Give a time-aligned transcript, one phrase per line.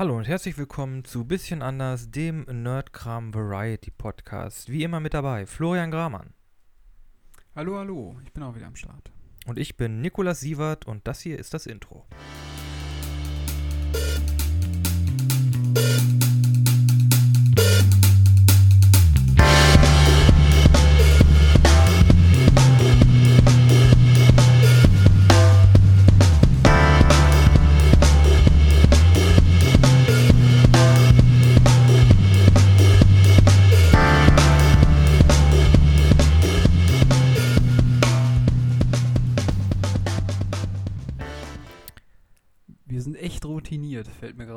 [0.00, 4.70] Hallo und herzlich willkommen zu Bisschen anders, dem Nerdkram Variety Podcast.
[4.70, 6.32] Wie immer mit dabei Florian Gramann.
[7.54, 9.12] Hallo, hallo, ich bin auch wieder am Start.
[9.44, 12.06] Und ich bin Nikolas Sievert und das hier ist das Intro.
[12.08, 12.49] Wir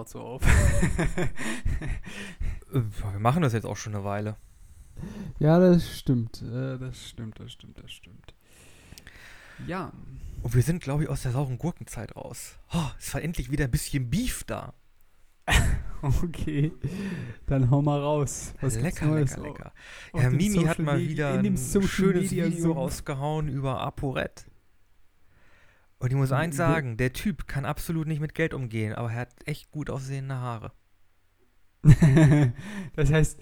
[0.04, 0.42] gerade so auf.
[2.74, 2.82] Äh,
[3.14, 4.36] Wir machen das jetzt auch schon eine Weile.
[5.40, 6.42] ja, das stimmt.
[6.42, 8.34] Äh, das stimmt, das stimmt, das stimmt.
[9.68, 9.94] Ja,
[10.42, 12.58] Und wir sind, glaube ich, aus der sauren Gurkenzeit raus.
[12.74, 14.74] Oh, es war endlich wieder ein bisschen Beef da.
[16.02, 16.72] okay.
[17.46, 18.54] Dann hau mal raus.
[18.62, 19.74] Was lecker, lecker, lecker.
[20.14, 24.46] auf Ja, Mimi hat mal wieder ein schönes Media Video rausgehauen über ApoRed.
[26.04, 29.10] Und ich muss Mhm, eins sagen, der Typ kann absolut nicht mit Geld umgehen, aber
[29.10, 30.74] er hat echt gut aussehende Haare.
[32.96, 33.40] das heißt,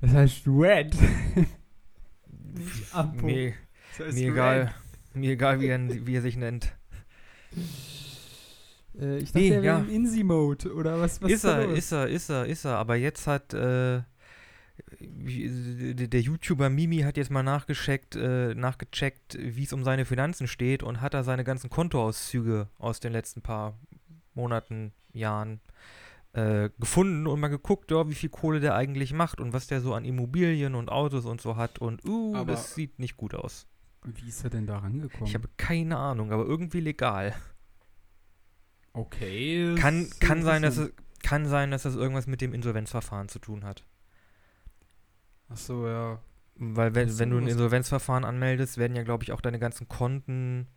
[0.00, 0.94] das heißt Red.
[2.92, 3.26] Apo.
[3.26, 3.54] Mir,
[3.98, 4.32] Das heißt mir Red.
[4.34, 4.74] egal,
[5.14, 6.72] mir egal, wie er, wie er sich nennt.
[8.96, 9.78] Äh, ich dachte, Nee, er wäre ja.
[9.80, 11.78] im Insi-Mode, oder was, was ist da er, los?
[11.78, 12.78] ist er, ist er, ist er.
[12.78, 14.02] Aber jetzt hat äh,
[15.06, 20.82] der YouTuber Mimi hat jetzt mal nachgecheckt, äh, nachgecheckt, wie es um seine Finanzen steht
[20.82, 23.78] und hat da seine ganzen Kontoauszüge aus den letzten paar
[24.34, 25.60] Monaten, Jahren
[26.32, 29.80] äh, gefunden und mal geguckt, ja, wie viel Kohle der eigentlich macht und was der
[29.80, 31.78] so an Immobilien und Autos und so hat.
[31.78, 33.66] Und uh, Aber- das sieht nicht gut aus.
[34.04, 35.26] Wie ist er denn da rangekommen?
[35.26, 37.34] Ich habe keine Ahnung, aber irgendwie legal.
[38.92, 39.74] okay.
[39.76, 43.64] Kann, kann, sein, dass es, kann sein, dass das irgendwas mit dem Insolvenzverfahren zu tun
[43.64, 43.86] hat.
[45.48, 46.18] Ach so, ja.
[46.56, 50.68] Weil wenn, wenn du ein Insolvenzverfahren anmeldest, werden ja, glaube ich, auch deine ganzen Konten,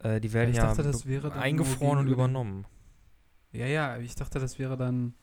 [0.00, 2.66] äh, die werden ich ja dachte, eingefroren und übernommen.
[3.52, 5.14] Ja, ja, ich dachte, das wäre dann.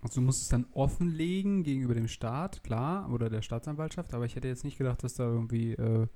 [0.00, 4.36] Also du musst es dann offenlegen gegenüber dem Staat, klar, oder der Staatsanwaltschaft, aber ich
[4.36, 6.06] hätte jetzt nicht gedacht, dass da irgendwie äh,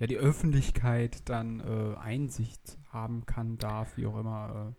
[0.00, 4.74] ja die Öffentlichkeit dann äh, Einsicht haben kann, darf, wie auch immer.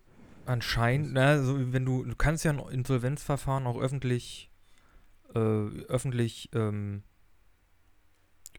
[0.46, 4.51] Anscheinend, ne, so wenn du, du kannst ja ein Insolvenzverfahren auch öffentlich,
[5.36, 5.40] äh,
[5.88, 7.04] öffentlich ähm,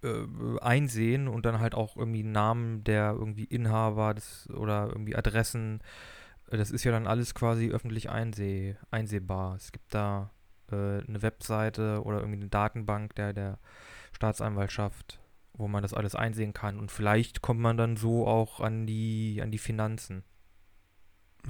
[0.03, 0.27] äh,
[0.61, 5.81] einsehen und dann halt auch irgendwie Namen der irgendwie Inhaber des, oder irgendwie Adressen.
[6.51, 9.57] Äh, Das ist ja dann alles quasi öffentlich einseh, einsehbar.
[9.57, 10.31] Es gibt da
[10.71, 10.75] äh,
[11.07, 13.59] eine Webseite oder irgendwie eine Datenbank der, der
[14.13, 15.21] Staatsanwaltschaft,
[15.55, 16.79] wo man das alles einsehen kann.
[16.79, 20.25] Und vielleicht kommt man dann so auch an die, an die Finanzen.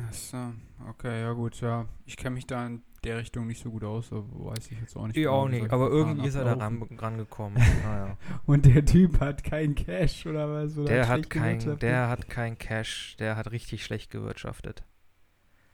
[0.09, 0.53] Achso,
[0.89, 1.87] okay, ja gut, ja.
[2.07, 4.97] Ich kenne mich da in der Richtung nicht so gut aus, aber weiß ich jetzt
[4.97, 5.17] auch nicht.
[5.17, 7.63] Ich genau, auch nicht, aber irgendwie ist er da ran, rangekommen.
[7.85, 8.17] naja.
[8.47, 10.79] Und der Typ hat kein Cash oder was?
[10.79, 14.83] Oder Der hat kein, der hat kein Cash, der hat richtig schlecht gewirtschaftet.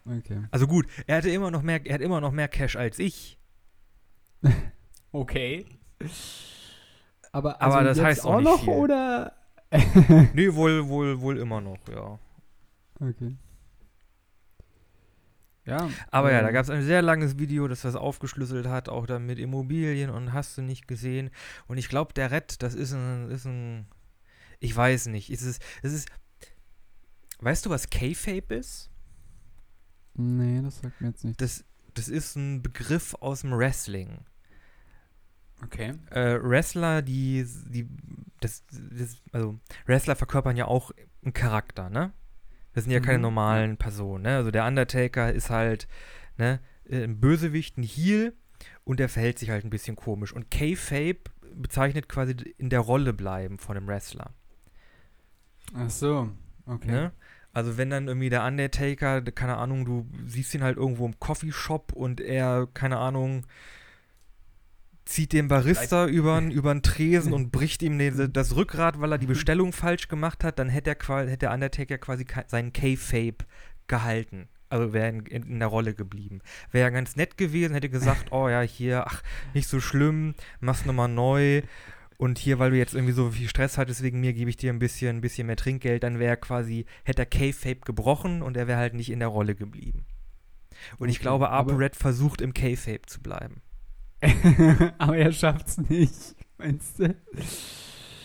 [0.05, 0.43] Okay.
[0.51, 3.39] Also gut, er hatte immer noch mehr, er hat immer noch mehr Cash als ich.
[5.11, 5.65] Okay.
[7.33, 8.75] Aber, Aber also das jetzt heißt auch auch nicht noch viel.
[8.75, 9.33] oder?
[10.35, 12.19] Nee, wohl, wohl, wohl immer noch, ja.
[13.01, 13.37] Okay.
[15.69, 15.91] Ja.
[16.11, 19.07] Aber ja, da ähm, gab es ein sehr langes Video, das das aufgeschlüsselt hat, auch
[19.07, 21.31] dann mit Immobilien und hast du nicht gesehen.
[21.67, 23.87] Und ich glaube, der Red, das ist ein, ist ein,
[24.61, 26.09] ich weiß nicht, ist es, es ist,
[27.41, 28.91] weißt du, was K-Fape ist?
[30.15, 31.41] Nee, das sagt mir jetzt nicht.
[31.41, 34.25] Das, das ist ein Begriff aus dem Wrestling.
[35.63, 35.95] Okay.
[36.11, 37.89] äh, Wrestler, die, die
[38.41, 40.93] das, das, also Wrestler verkörpern ja auch
[41.23, 42.13] einen Charakter, ne?
[42.75, 44.37] Das sind ja keine Mhm, normalen Personen, ne?
[44.37, 45.89] Also der Undertaker ist halt,
[46.39, 48.35] ne, äh, ein Bösewicht, ein Heel
[48.85, 50.33] und der verhält sich halt ein bisschen komisch.
[50.33, 51.19] Und K-Fape
[51.55, 54.33] bezeichnet quasi in der Rolle bleiben von einem Wrestler,
[55.75, 56.31] Ach so.
[56.67, 57.01] Okay.
[57.01, 57.13] ne?
[57.53, 61.93] Also wenn dann irgendwie der Undertaker, keine Ahnung, du siehst ihn halt irgendwo im Coffeeshop
[61.93, 63.47] und er, keine Ahnung,
[65.09, 69.27] zieht den Barista übern, übern Tresen und bricht ihm den, das Rückgrat, weil er die
[69.27, 73.47] Bestellung falsch gemacht hat, dann hätte, er, hätte der Undertaker quasi seinen K-Fape
[73.87, 74.49] gehalten.
[74.69, 76.41] Also wäre in, in, der Rolle geblieben.
[76.73, 79.23] Wäre ja ganz nett gewesen, hätte gesagt, oh ja, hier, ach,
[79.55, 81.63] nicht so schlimm, mach's nochmal neu.
[82.19, 84.71] Und hier, weil du jetzt irgendwie so viel Stress hattest wegen mir, gebe ich dir
[84.71, 88.67] ein bisschen, ein bisschen mehr Trinkgeld, dann wäre quasi, hätte er K-Fape gebrochen und er
[88.67, 90.05] wäre halt nicht in der Rolle geblieben.
[90.99, 93.63] Und ich Okay, glaube, aber- ApoRed versucht im K-Fape zu bleiben.
[94.99, 97.15] aber er schafft's nicht, meinst du?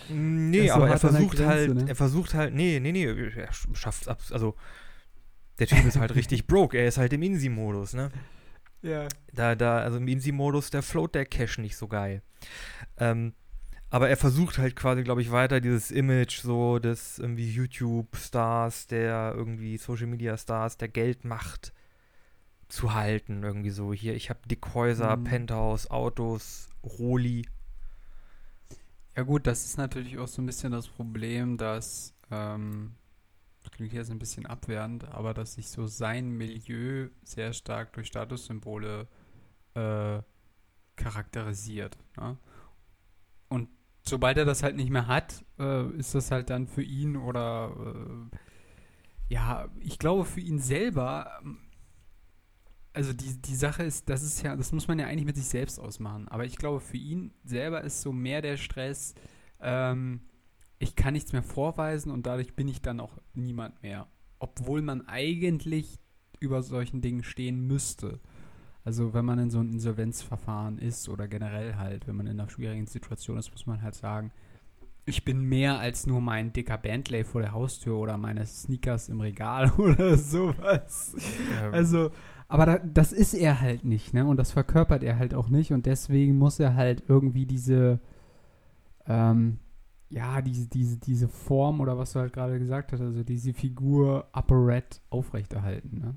[0.10, 1.86] Nee, ist so aber er versucht Grenze, halt, ne?
[1.88, 4.56] er versucht halt, nee, nee, nee, er schafft es, also
[5.60, 6.78] Der Typ ist halt richtig broke.
[6.78, 8.12] Er ist halt im Insi-Modus, ne?
[8.82, 9.08] Ja.
[9.34, 12.22] Da, da, also im Insi-Modus, der float der Cash nicht so geil.
[12.98, 13.34] Ähm,
[13.90, 19.34] aber er versucht halt quasi, glaube ich, weiter dieses Image so des irgendwie YouTube-Stars, der
[19.36, 21.74] irgendwie Social-Media-Stars, der Geld macht,
[22.74, 23.44] zu halten.
[23.44, 23.94] Irgendwie so.
[23.94, 25.24] Hier, ich habe Dickhäuser, Mhm.
[25.26, 27.48] Penthouse, Autos, Roli.
[29.16, 32.96] Ja gut, das ist natürlich auch so ein bisschen das Problem, dass, ähm,
[33.62, 38.08] das klingt jetzt ein bisschen abwertend, aber dass sich so sein Milieu sehr stark durch
[38.08, 39.08] Statussymbole
[39.76, 40.22] äh,
[40.96, 41.98] charakterisiert.
[42.18, 42.38] Ne?
[43.50, 43.70] Und
[44.02, 47.72] sobald er das halt nicht mehr hat, äh, ist das halt dann für ihn oder
[48.32, 48.38] äh,
[49.34, 51.60] ja, ich glaube für ihn selber, ähm,
[52.94, 55.46] also die, die Sache ist, das ist ja, das muss man ja eigentlich mit sich
[55.46, 56.28] selbst ausmachen.
[56.28, 59.16] Aber ich glaube, für ihn selber ist so mehr der Stress,
[59.60, 60.22] ähm,
[60.80, 64.08] ich kann nichts mehr vorweisen und dadurch bin ich dann auch niemand mehr.
[64.40, 66.00] Obwohl man eigentlich
[66.40, 68.20] über solchen Dingen stehen müsste.
[68.84, 72.50] Also wenn man in so einem Insolvenzverfahren ist oder generell halt, wenn man in einer
[72.50, 74.32] schwierigen Situation ist, muss man halt sagen,
[75.06, 79.22] ich bin mehr als nur mein dicker Bentley vor der Haustür oder meine Sneakers im
[79.22, 81.16] Regal oder sowas.
[81.62, 82.12] Ähm, Also,
[82.54, 84.28] aber da, das ist er halt nicht, ne?
[84.28, 85.74] Und das verkörpert er halt auch nicht.
[85.74, 88.00] Und deswegen muss er halt irgendwie diese,
[89.08, 89.58] ähm,
[90.12, 94.28] ja, diese, diese, diese Form oder was du halt gerade gesagt hast, also diese Figur
[94.34, 96.16] Upper aufrechterhalten, ne?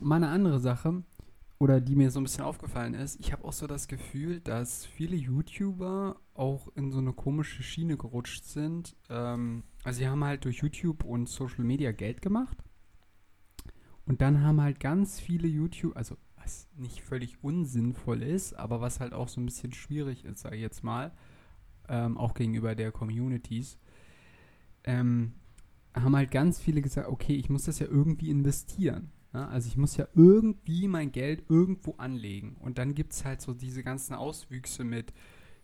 [0.00, 1.02] mal eine andere Sache,
[1.58, 4.86] oder die mir so ein bisschen aufgefallen ist, ich habe auch so das Gefühl, dass
[4.86, 8.96] viele YouTuber auch in so eine komische Schiene gerutscht sind.
[9.10, 12.58] Ähm, also, sie haben halt durch YouTube und Social Media Geld gemacht.
[14.06, 19.00] Und dann haben halt ganz viele YouTube, also was nicht völlig unsinnvoll ist, aber was
[19.00, 21.12] halt auch so ein bisschen schwierig ist, sage ich jetzt mal,
[21.88, 23.78] ähm, auch gegenüber der Communities,
[24.84, 25.34] ähm,
[25.94, 29.10] haben halt ganz viele gesagt, okay, ich muss das ja irgendwie investieren.
[29.38, 29.48] Ja?
[29.48, 32.56] Also ich muss ja irgendwie mein Geld irgendwo anlegen.
[32.60, 35.12] Und dann gibt es halt so diese ganzen Auswüchse mit,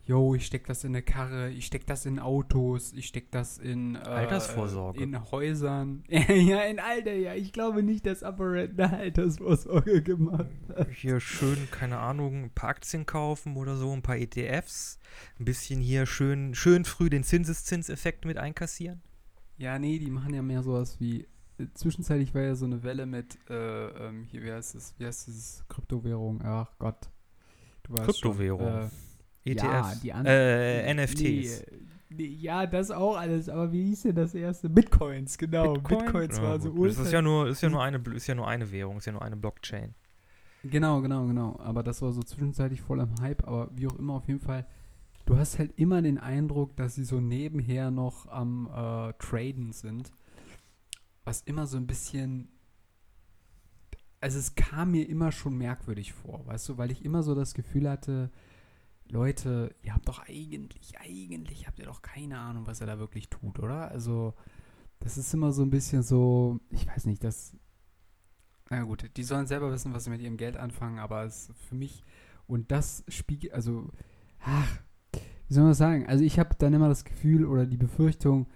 [0.07, 3.59] yo, ich steck das in eine Karre, ich steck das in Autos, ich steck das
[3.59, 5.03] in äh, Altersvorsorge.
[5.03, 6.05] in Häusern.
[6.09, 7.35] ja, in Alter, ja.
[7.35, 10.89] Ich glaube nicht, dass Apparat eine Altersvorsorge gemacht hat.
[10.91, 14.99] Hier schön, keine Ahnung, ein paar Aktien kaufen oder so, ein paar ETFs.
[15.39, 19.03] Ein bisschen hier schön, schön früh den Zinseszinseffekt mit einkassieren.
[19.57, 21.27] Ja, nee, die machen ja mehr sowas wie.
[21.75, 25.29] Zwischenzeitlich war ja so eine Welle mit, äh, ähm, hier, wie heißt es, wie heißt
[25.29, 27.09] es, Kryptowährung, ach Gott.
[27.85, 28.67] Du weißt Kryptowährung.
[28.69, 28.91] Schon,
[29.47, 29.63] äh, ETFs.
[29.63, 31.21] Ja, die an- äh, NFTs.
[31.23, 31.49] Nee,
[32.11, 34.69] nee, ja, das auch alles, aber wie hieß denn das erste?
[34.69, 35.75] Bitcoins, genau.
[35.75, 36.91] Bitcoins Ja, war so gut.
[36.91, 39.13] Das ist ja nur, ist ja nur eine, ist ja nur eine Währung, ist ja
[39.13, 39.95] nur eine Blockchain.
[40.65, 41.59] Genau, genau, genau.
[41.61, 44.67] Aber das war so zwischenzeitlich voll am Hype, aber wie auch immer, auf jeden Fall.
[45.27, 50.11] Du hast halt immer den Eindruck, dass sie so nebenher noch am äh, Traden sind.
[51.25, 52.49] Was immer so ein bisschen.
[54.21, 57.53] Also, es kam mir immer schon merkwürdig vor, weißt du, weil ich immer so das
[57.53, 58.31] Gefühl hatte,
[59.07, 63.29] Leute, ihr habt doch eigentlich, eigentlich habt ihr doch keine Ahnung, was er da wirklich
[63.29, 63.91] tut, oder?
[63.91, 64.35] Also,
[65.01, 67.55] das ist immer so ein bisschen so, ich weiß nicht, das.
[68.71, 71.75] Na gut, die sollen selber wissen, was sie mit ihrem Geld anfangen, aber es für
[71.75, 72.03] mich
[72.47, 73.91] und das spiegelt, also,
[74.41, 74.81] ach,
[75.49, 76.07] wie soll man das sagen?
[76.07, 78.47] Also ich habe dann immer das Gefühl oder die Befürchtung,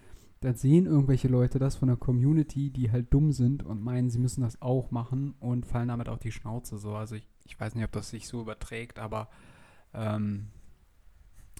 [0.40, 4.18] dann sehen irgendwelche Leute das von der Community, die halt dumm sind und meinen, sie
[4.18, 6.94] müssen das auch machen und fallen damit auf die Schnauze so.
[6.94, 9.28] Also ich, ich weiß nicht, ob das sich so überträgt, aber
[9.94, 10.48] ähm,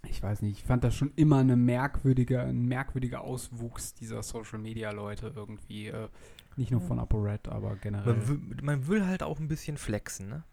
[0.07, 4.59] ich weiß nicht, ich fand das schon immer eine merkwürdige, ein merkwürdiger Auswuchs dieser Social
[4.59, 5.89] Media Leute irgendwie.
[5.89, 6.09] Äh,
[6.57, 8.15] nicht nur von ApoRed, aber generell.
[8.15, 10.45] Man will, man will halt auch ein bisschen flexen, ne?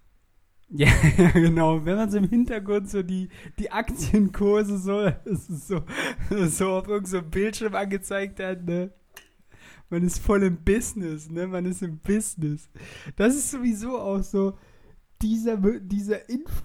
[0.70, 0.92] Ja,
[1.32, 1.86] genau.
[1.86, 3.30] Wenn man so im Hintergrund so die,
[3.60, 5.84] die Aktienkurse so, so,
[6.48, 8.92] so auf irgendeinem so Bildschirm angezeigt hat, ne?
[9.90, 11.46] Man ist voll im Business, ne?
[11.46, 12.68] Man ist im Business.
[13.16, 14.58] Das ist sowieso auch so
[15.22, 16.64] dieser, dieser Inf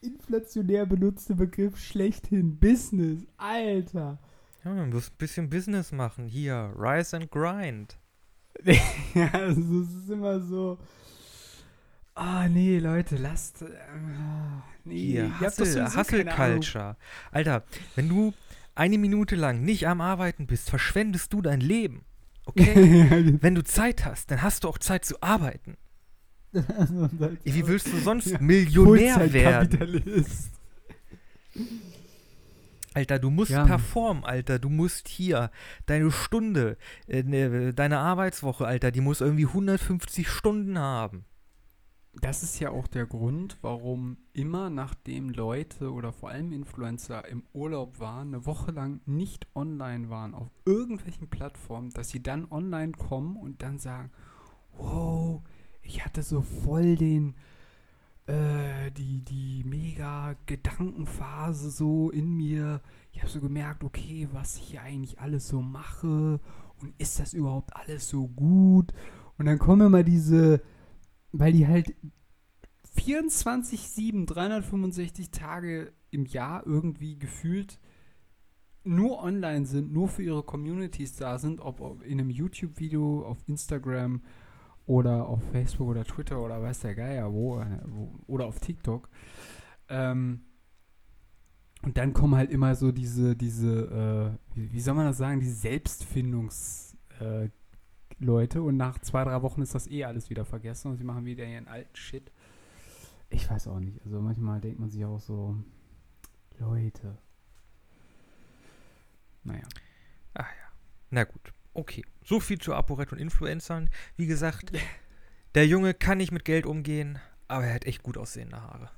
[0.00, 2.58] inflationär benutzte Begriff schlechthin.
[2.58, 3.26] Business.
[3.36, 4.18] Alter.
[4.64, 6.26] Ja, man muss ein bisschen Business machen.
[6.26, 7.98] Hier, Rise and Grind.
[9.14, 10.78] ja, also es ist immer so.
[12.16, 13.60] Ah, nee, Leute, lasst.
[13.60, 13.66] Äh,
[14.84, 16.96] nee, Hier, Hustle, Hustle Culture.
[17.30, 17.62] Alter,
[17.94, 18.32] wenn du
[18.74, 22.06] eine Minute lang nicht am Arbeiten bist, verschwendest du dein Leben.
[22.46, 23.36] Okay?
[23.42, 25.76] Wenn du Zeit hast, dann hast du auch Zeit zu arbeiten.
[26.52, 30.24] Wie willst du sonst ja, Millionär werden?
[32.94, 33.66] Alter, du musst ja.
[33.66, 34.58] performen, Alter.
[34.58, 35.50] Du musst hier
[35.84, 41.26] deine Stunde, äh, ne, deine Arbeitswoche, Alter, die muss irgendwie 150 Stunden haben.
[42.22, 47.42] Das ist ja auch der Grund, warum immer nachdem Leute oder vor allem Influencer im
[47.52, 52.92] Urlaub waren, eine Woche lang nicht online waren auf irgendwelchen Plattformen, dass sie dann online
[52.92, 54.10] kommen und dann sagen,
[54.78, 55.42] wow,
[55.82, 57.34] ich hatte so voll den,
[58.26, 62.80] äh, die, die mega Gedankenphase so in mir.
[63.12, 66.40] Ich habe so gemerkt, okay, was ich hier eigentlich alles so mache
[66.80, 68.92] und ist das überhaupt alles so gut?
[69.38, 70.62] Und dann kommen immer diese
[71.38, 71.94] weil die halt
[72.98, 77.78] 24-7, 365 Tage im Jahr irgendwie gefühlt
[78.84, 83.38] nur online sind, nur für ihre Communities da sind, ob, ob in einem YouTube-Video, auf
[83.46, 84.22] Instagram
[84.86, 89.08] oder auf Facebook oder Twitter oder weiß der Geier wo, äh, wo oder auf TikTok.
[89.88, 90.42] Ähm,
[91.82, 95.40] und dann kommen halt immer so diese, diese, äh, wie, wie, soll man das sagen,
[95.40, 97.50] die Selbstfindungs- äh,
[98.18, 101.24] Leute und nach zwei, drei Wochen ist das eh alles wieder vergessen und sie machen
[101.26, 102.32] wieder ihren alten Shit.
[103.28, 104.00] Ich weiß auch nicht.
[104.04, 105.56] Also manchmal denkt man sich auch so,
[106.58, 107.18] Leute.
[109.44, 109.66] Naja.
[110.34, 110.72] Ach ja.
[111.10, 111.52] Na gut.
[111.74, 112.04] Okay.
[112.24, 113.90] So viel zu ApoRed und Influencern.
[114.16, 114.72] Wie gesagt,
[115.54, 117.18] der Junge kann nicht mit Geld umgehen,
[117.48, 118.90] aber er hat echt gut aussehende Haare.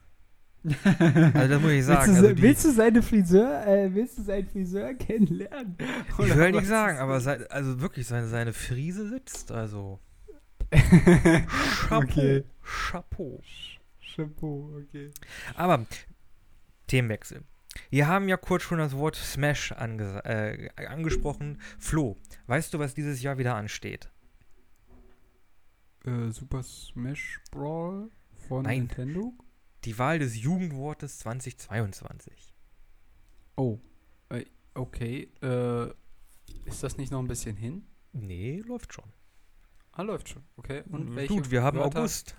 [1.34, 2.12] Also das muss ich sagen.
[2.12, 5.76] Willst du, also willst du seine Friseur, äh, willst du seinen Friseur kennenlernen?
[6.18, 10.00] ich will nicht sagen, aber sei, also wirklich seine, seine Frise sitzt, also.
[10.70, 11.96] Chapeau.
[11.96, 12.44] Okay.
[12.62, 13.40] Chapeau.
[14.00, 15.10] Chapeau, okay.
[15.54, 15.86] Aber
[16.86, 17.42] Themenwechsel.
[17.90, 21.60] Wir haben ja kurz schon das Wort Smash äh, angesprochen.
[21.78, 24.10] Flo, weißt du, was dieses Jahr wieder ansteht?
[26.04, 28.10] Äh, Super Smash Brawl
[28.48, 28.80] von Nein.
[28.80, 29.32] Nintendo?
[29.84, 32.54] Die Wahl des Jugendwortes 2022.
[33.56, 33.78] Oh,
[34.28, 34.44] äh,
[34.74, 35.30] okay.
[35.42, 35.88] Äh,
[36.64, 37.86] ist das nicht noch ein bisschen hin?
[38.12, 39.12] Nee, läuft schon.
[39.92, 40.42] Ah, läuft schon.
[40.56, 40.82] Okay.
[40.90, 42.00] Und welche Gut, wir haben Wörter?
[42.00, 42.36] August.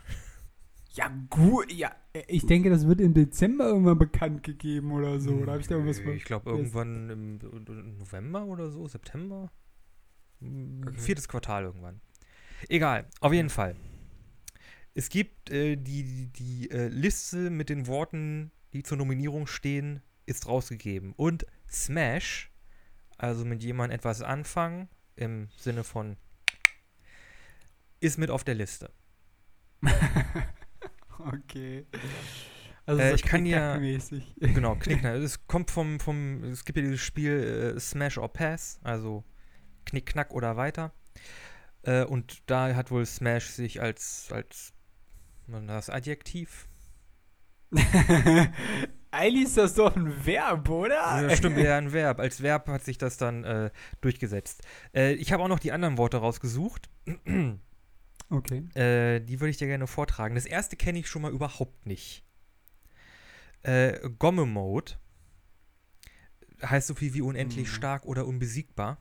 [0.93, 1.71] Ja, gut.
[1.71, 1.91] Ja,
[2.27, 5.31] ich denke, das wird im Dezember irgendwann bekannt gegeben oder so.
[5.31, 9.51] Oder habe ich da irgendwas Ich glaube, irgendwann im November oder so, September.
[10.41, 10.93] Okay.
[10.93, 12.01] Viertes Quartal irgendwann.
[12.67, 13.75] Egal, auf jeden Fall.
[14.99, 20.45] Es gibt äh, die, die, äh, Liste mit den Worten, die zur Nominierung stehen, ist
[20.45, 21.13] rausgegeben.
[21.15, 22.51] Und Smash,
[23.17, 26.17] also mit jemandem etwas anfangen, im Sinne von,
[28.01, 28.91] ist mit auf der Liste.
[31.19, 31.85] okay.
[32.85, 35.15] Also äh, ich kann ja genau Knickknack.
[35.15, 39.23] Es kommt vom vom es gibt ja dieses Spiel äh, Smash or Pass, also
[39.85, 40.91] Knickknack oder weiter.
[41.83, 44.73] Äh, und da hat wohl Smash sich als als
[45.67, 46.67] das Adjektiv.
[49.11, 51.27] Eigentlich ist das doch ein Verb, oder?
[51.27, 52.19] Ja, stimmt, eher ein Verb.
[52.19, 54.61] Als Verb hat sich das dann äh, durchgesetzt.
[54.93, 56.89] Äh, ich habe auch noch die anderen Worte rausgesucht.
[58.29, 58.67] okay.
[58.75, 60.35] Äh, die würde ich dir gerne vortragen.
[60.35, 62.23] Das erste kenne ich schon mal überhaupt nicht.
[63.63, 64.93] Äh, Gomme-Mode
[66.61, 67.71] heißt so viel wie unendlich mhm.
[67.71, 68.97] stark oder unbesiegbar.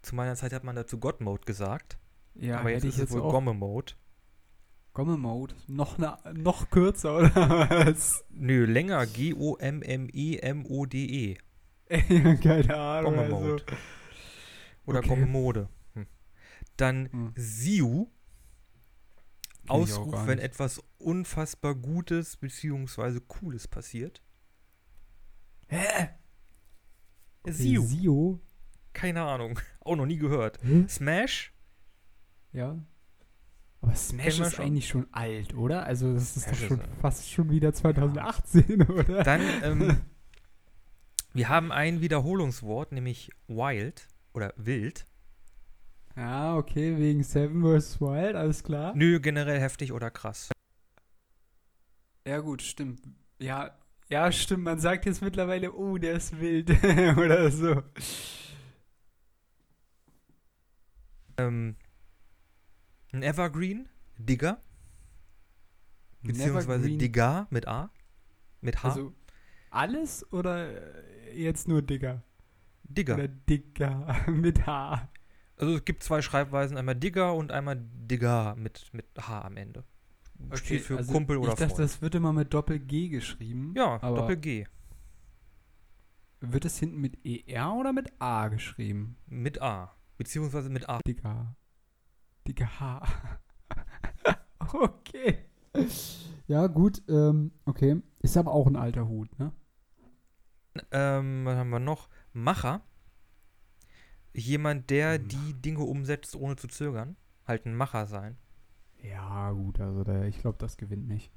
[0.00, 1.98] Zu meiner Zeit hat man dazu God-Mode gesagt.
[2.34, 3.92] Ja, aber jetzt ist es wohl Gomme-Mode.
[4.94, 5.54] Gomme-Mode.
[5.68, 8.24] Noch, ne, noch kürzer, oder was?
[8.30, 9.06] Nö, länger.
[9.06, 9.56] G-O-M-M-E-M-O-D-E.
[11.88, 12.36] -E.
[12.42, 13.16] Keine Ahnung.
[13.16, 13.64] Gomme-Mode.
[13.66, 13.76] Also.
[14.86, 15.08] Oder okay.
[15.08, 15.68] Gomme-Mode.
[15.94, 16.06] Hm.
[16.76, 17.32] Dann hm.
[17.36, 18.08] Siu.
[19.68, 23.20] Ausruf, wenn etwas unfassbar Gutes bzw.
[23.20, 24.20] Cooles passiert.
[25.68, 26.08] Hä?
[27.46, 27.82] Siu.
[27.82, 28.40] Siu?
[28.92, 29.58] Keine Ahnung.
[29.80, 30.62] Auch noch nie gehört.
[30.62, 30.88] Hm?
[30.88, 31.54] Smash?
[32.52, 32.76] Ja.
[33.82, 34.64] Aber Smash ist schon.
[34.64, 35.84] eigentlich schon alt, oder?
[35.84, 38.88] Also das ist Smash doch schon ist fast schon wieder 2018, ja.
[38.88, 39.22] oder?
[39.24, 40.00] Dann, ähm,
[41.34, 45.04] wir haben ein Wiederholungswort, nämlich wild oder wild.
[46.14, 48.00] Ah, okay, wegen Seven vs.
[48.00, 48.94] Wild, alles klar.
[48.94, 50.50] Nö, generell heftig oder krass.
[52.26, 53.00] Ja, gut, stimmt.
[53.38, 53.76] Ja,
[54.08, 54.64] ja, stimmt.
[54.64, 56.70] Man sagt jetzt mittlerweile, oh, der ist wild.
[57.16, 57.82] Oder so.
[61.38, 61.76] Ähm,
[63.12, 63.88] ein Evergreen,
[64.18, 64.60] Digger,
[66.22, 66.98] beziehungsweise Nevergreen.
[66.98, 67.90] Digger mit A,
[68.60, 68.88] mit H.
[68.88, 69.14] Also
[69.70, 70.68] alles oder
[71.34, 72.22] jetzt nur Digger?
[72.84, 73.14] Digger.
[73.14, 75.08] Oder Digger mit H?
[75.56, 79.84] Also es gibt zwei Schreibweisen, einmal Digger und einmal Digger mit, mit H am Ende.
[80.54, 81.78] Steht für also Kumpel oder Ich dachte, Freund.
[81.80, 83.72] das wird immer mit Doppel-G geschrieben.
[83.76, 84.66] ja, Doppel-G.
[86.40, 89.16] Wird es hinten mit ER oder mit A geschrieben?
[89.26, 89.94] Mit A.
[90.18, 90.98] Beziehungsweise mit A.
[91.06, 91.54] Digga.
[92.46, 93.02] Digga H.
[94.74, 95.38] okay.
[96.46, 98.00] Ja, gut, ähm, okay.
[98.20, 99.52] Ist aber auch ein alter Hut, ne?
[100.90, 102.08] Ähm, was haben wir noch?
[102.32, 102.82] Macher.
[104.34, 107.16] Jemand, der Mach- die Dinge umsetzt, ohne zu zögern.
[107.46, 108.38] Halt ein Macher sein.
[109.02, 111.32] Ja, gut, also der, ich glaube, das gewinnt nicht.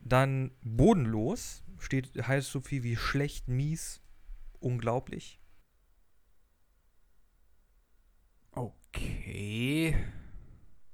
[0.00, 1.62] Dann bodenlos.
[1.78, 4.02] Steht, heißt so viel wie schlecht, mies,
[4.60, 5.39] unglaublich.
[8.92, 9.96] Okay.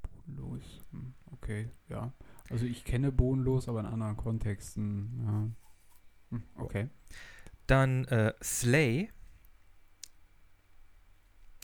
[0.03, 0.63] Bodenlos.
[0.93, 2.13] Hm, Okay, ja.
[2.51, 5.21] Also ich kenne bodenlos, aber in anderen Kontexten.
[5.25, 6.37] Ja.
[6.37, 6.89] Hm, Okay.
[7.67, 9.11] Dann äh, Slay.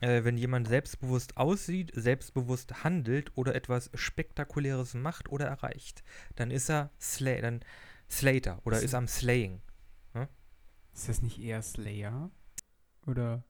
[0.00, 6.02] Äh, wenn jemand selbstbewusst aussieht, selbstbewusst handelt oder etwas Spektakuläres macht oder erreicht,
[6.34, 7.60] dann ist er Slay, dann
[8.10, 9.60] Slater oder Ist- ist am Slaying.
[10.94, 12.30] Ist das nicht eher Slayer?
[13.06, 13.44] Oder?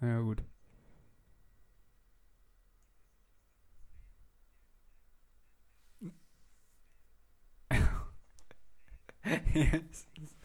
[0.00, 0.44] Ja, gut.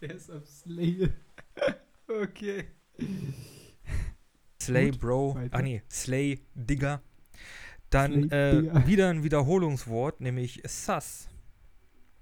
[0.01, 1.09] Der ist am Slayer.
[2.07, 2.65] okay.
[4.61, 5.57] Slay Gut, Bro, weiter.
[5.57, 7.01] ah nee, Slay Digger.
[7.89, 8.87] Dann Slay äh, Digger.
[8.87, 11.29] wieder ein Wiederholungswort, nämlich Sus.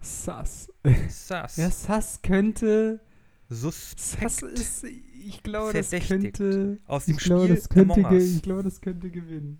[0.01, 0.67] Sass.
[1.09, 1.57] Sus.
[1.57, 2.99] Ja, Sass könnte.
[3.49, 4.31] Suspekt.
[4.31, 4.83] Sass ist.
[4.83, 6.79] Ich glaube, das könnte.
[6.85, 9.59] Aus dem Ich glaube, Spiel das könnte, ich glaube, das könnte gewinnen.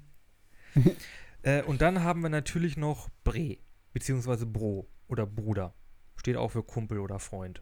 [1.44, 3.58] Äh, und dann haben wir natürlich noch Bre,
[3.94, 5.74] beziehungsweise Bro oder Bruder.
[6.16, 7.62] Steht auch für Kumpel oder Freund.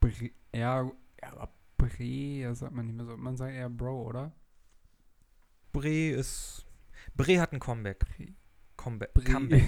[0.00, 0.90] Bre ja,
[1.22, 3.16] aber Bre, das sagt man nicht mehr so.
[3.16, 4.32] Man sagt eher Bro, oder?
[5.72, 6.66] Bre ist.
[7.14, 7.98] Bre hat ein Comeback.
[7.98, 8.34] Bre.
[8.76, 9.14] Comeback.
[9.14, 9.24] Bre.
[9.32, 9.64] Comeback.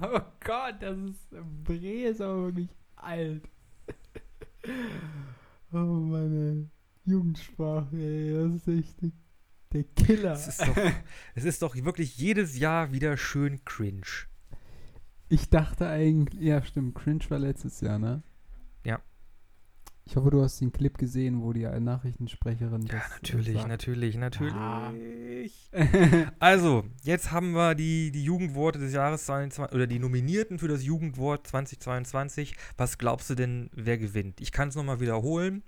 [0.00, 1.28] oh Gott, das ist.
[1.64, 3.48] Bre ist aber wirklich alt.
[5.72, 6.70] oh meine
[7.04, 9.12] Jugendsprache, ey, das ist echt der,
[9.72, 10.32] der Killer.
[10.32, 10.76] Es ist, doch,
[11.34, 14.02] es ist doch wirklich jedes Jahr wieder schön cringe.
[15.28, 18.22] Ich dachte eigentlich, ja stimmt, Cringe war letztes Jahr, ne?
[18.84, 19.00] Ja.
[20.04, 23.68] Ich hoffe, du hast den Clip gesehen, wo die Nachrichtensprecherin Ja, das natürlich, äh, sagt.
[23.68, 24.54] natürlich, natürlich.
[24.54, 24.92] Ah.
[26.38, 30.84] Also, jetzt haben wir die, die Jugendworte des Jahres 22, oder die Nominierten für das
[30.84, 32.54] Jugendwort 2022.
[32.76, 34.40] Was glaubst du denn, wer gewinnt?
[34.40, 35.64] Ich kann es nochmal wiederholen.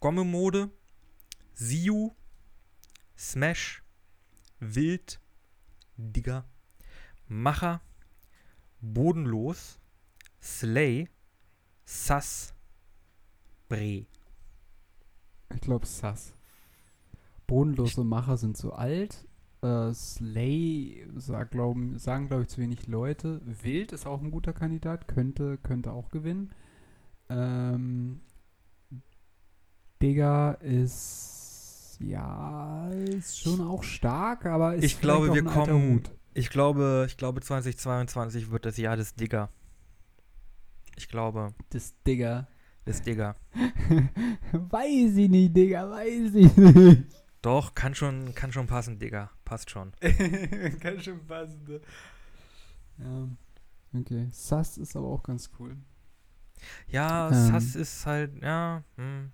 [0.00, 0.70] Gomme-Mode,
[1.52, 2.12] Siu,
[3.16, 3.82] Smash,
[4.60, 5.20] Wild,
[5.96, 6.44] Digger,
[7.28, 7.80] Macher,
[8.80, 9.78] Bodenlos,
[10.42, 11.08] Slay,
[11.84, 12.54] Sass,
[13.68, 14.06] Bre.
[15.54, 16.34] Ich glaube, Sass.
[17.46, 19.26] Bodenlose Macher sind zu alt.
[19.62, 23.40] Äh, Slay sag, glauben, sagen, glaube ich, zu wenig Leute.
[23.44, 26.52] Wild ist auch ein guter Kandidat, könnte, könnte auch gewinnen.
[27.28, 28.20] Ähm,
[30.02, 31.33] Digga ist,
[32.00, 36.10] ja, ist schon auch stark, aber ist Ich glaube, wir kommen- Hut.
[36.34, 39.50] Ich glaube, ich glaube 2022 wird das Jahr des Digger.
[40.96, 42.48] Ich glaube, Das Digga.
[42.86, 43.36] des Digger.
[44.52, 47.02] weiß ich nicht, Digga, weiß ich nicht.
[47.42, 49.30] Doch, kann schon, kann schon passen, Digger.
[49.44, 49.92] Passt schon.
[50.80, 51.62] Kann schon passen.
[51.68, 51.80] Ne?
[52.98, 53.28] Ja.
[54.00, 54.28] Okay.
[54.30, 55.76] Sass ist aber auch ganz cool.
[56.88, 57.34] Ja, Ähm.
[57.52, 59.30] Sass ist halt, ja, hm.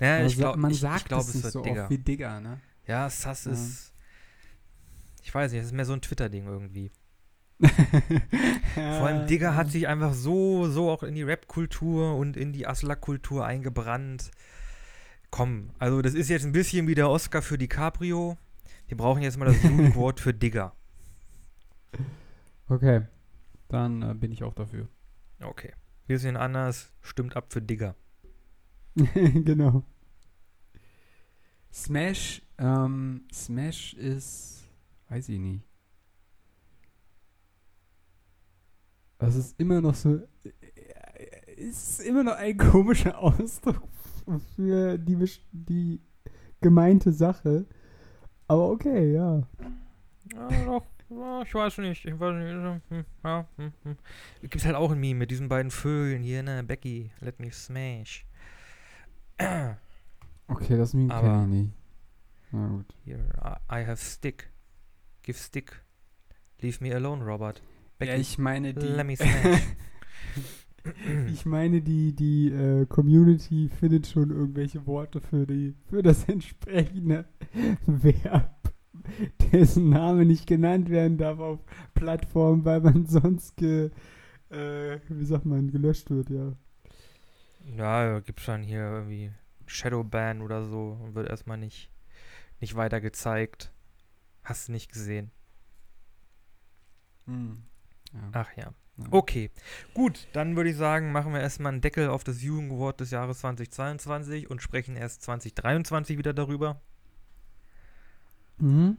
[0.00, 1.82] Naja, Aber ich glaube, man ich, sagt ich glaub, es es nicht wird so Digger.
[1.82, 2.60] oft wie Digga, ne?
[2.86, 3.52] Ja, Sass Ja.
[3.52, 3.92] ist,
[5.22, 6.90] ich weiß nicht, das ist mehr so ein Twitter-Ding irgendwie.
[8.74, 12.66] Vor allem Digger hat sich einfach so, so auch in die Rap-Kultur und in die
[12.66, 14.30] Aslak-Kultur eingebrannt.
[15.30, 18.36] Komm, also das ist jetzt ein bisschen wie der Oscar für DiCaprio.
[18.88, 20.74] Wir brauchen jetzt mal das Jugendwort für Digger.
[22.68, 23.02] Okay.
[23.68, 24.88] Dann äh, bin ich auch dafür.
[25.42, 25.72] Okay.
[26.06, 27.96] Bisschen anders, stimmt ab für Digger.
[29.44, 29.82] genau.
[31.72, 34.68] Smash, ähm, Smash ist,
[35.08, 35.64] weiß ich nicht.
[39.18, 43.88] Das ist immer noch so, äh, ist immer noch ein komischer Ausdruck
[44.56, 45.16] für die,
[45.52, 46.00] die
[46.60, 47.66] gemeinte Sache.
[48.48, 49.42] Aber okay, ja.
[50.34, 50.84] Ja, doch.
[51.44, 52.82] Ich weiß nicht, ich weiß nicht.
[52.88, 53.96] Hm, ja, hm, hm.
[54.42, 56.62] Gibt's halt auch ein Meme mit diesen beiden Vögeln hier, ne?
[56.64, 58.24] Becky, let me smash.
[60.48, 61.72] Okay, das Meme kenne ich nicht.
[62.50, 62.94] Na gut.
[63.04, 64.50] Here, I, I have stick.
[65.22, 65.82] Give stick.
[66.60, 67.62] Leave me alone, Robert.
[68.00, 68.86] Ja, ich meine die.
[68.86, 69.62] let me smash.
[71.32, 77.24] Ich meine, die, die äh, Community findet schon irgendwelche Worte für, die, für das entsprechende
[77.86, 78.72] Verb,
[79.52, 81.60] dessen Name nicht genannt werden darf auf
[81.94, 83.90] Plattformen, weil man sonst, ge,
[84.50, 86.52] äh, wie sagt man, gelöscht wird, ja.
[87.64, 89.32] Ja, gibt's dann hier irgendwie
[89.66, 91.90] Shadowban oder so und wird erstmal nicht,
[92.60, 93.72] nicht weiter gezeigt.
[94.44, 95.30] Hast du nicht gesehen.
[98.12, 98.28] Ja.
[98.32, 98.72] Ach ja.
[98.98, 99.06] Ja.
[99.10, 99.50] Okay,
[99.94, 103.38] gut, dann würde ich sagen, machen wir erstmal einen Deckel auf das Jugendwort des Jahres
[103.38, 106.80] 2022 und sprechen erst 2023 wieder darüber.
[108.58, 108.98] Mhm.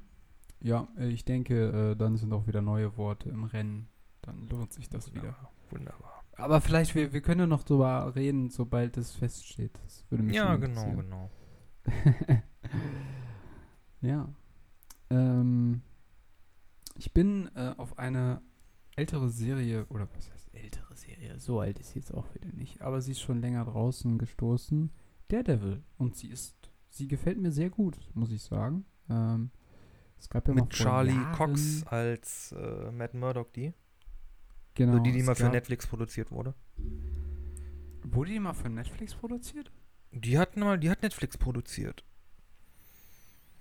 [0.62, 3.88] Ja, ich denke, äh, dann sind auch wieder neue Worte im Rennen.
[4.24, 5.36] Dann lohnt sich das wieder.
[5.70, 6.13] Wunderbar.
[6.36, 9.80] Aber vielleicht, wir, wir können ja noch drüber reden, sobald es feststeht.
[9.84, 11.32] Das würde mich Ja, genau, genau.
[14.02, 14.30] ja.
[15.10, 15.82] Ähm,
[16.96, 18.42] ich bin äh, auf eine
[18.96, 21.40] ältere Serie, oder was heißt ältere Serie?
[21.40, 24.92] So alt ist sie jetzt auch wieder nicht, aber sie ist schon länger draußen gestoßen.
[25.28, 25.84] Daredevil.
[25.98, 26.56] Und sie ist,
[26.90, 28.86] sie gefällt mir sehr gut, muss ich sagen.
[29.10, 29.52] Ähm,
[30.20, 33.74] es gab ja Mit Charlie Jahren, Cox als äh, Matt Murdock, die.
[34.76, 36.54] Genau, also die, die mal für Netflix produziert wurde.
[38.04, 39.72] Wurde die mal für Netflix produziert?
[40.12, 42.04] Die hat mal, die hat Netflix produziert.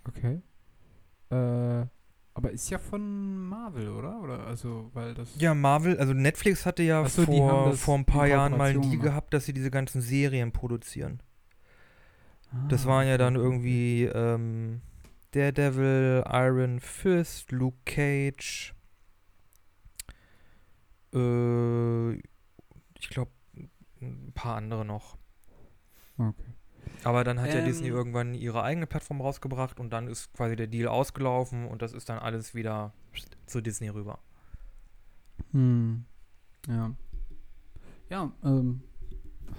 [0.07, 0.43] Okay.
[1.31, 1.87] Äh,
[2.35, 4.21] aber ist ja von Marvel, oder?
[4.21, 5.29] Oder also, weil das.
[5.39, 8.99] Ja, Marvel, also Netflix hatte ja so, vor, vor ein in paar Jahren mal die
[8.99, 11.23] gehabt, dass sie diese ganzen Serien produzieren.
[12.51, 14.81] Ah, Das waren ja dann irgendwie ähm,
[15.33, 18.75] Daredevil, Iron Fist, Luke Cage,
[21.13, 22.13] äh,
[22.99, 23.31] ich glaube
[24.01, 25.17] ein paar andere noch.
[26.19, 26.55] Okay.
[27.05, 27.67] Aber dann hat ja Ähm.
[27.67, 31.93] Disney irgendwann ihre eigene Plattform rausgebracht und dann ist quasi der Deal ausgelaufen und das
[31.93, 32.93] ist dann alles wieder
[33.47, 34.19] zu Disney rüber.
[35.53, 36.05] Hm.
[36.69, 36.93] Ja.
[38.09, 38.83] Ja, ähm,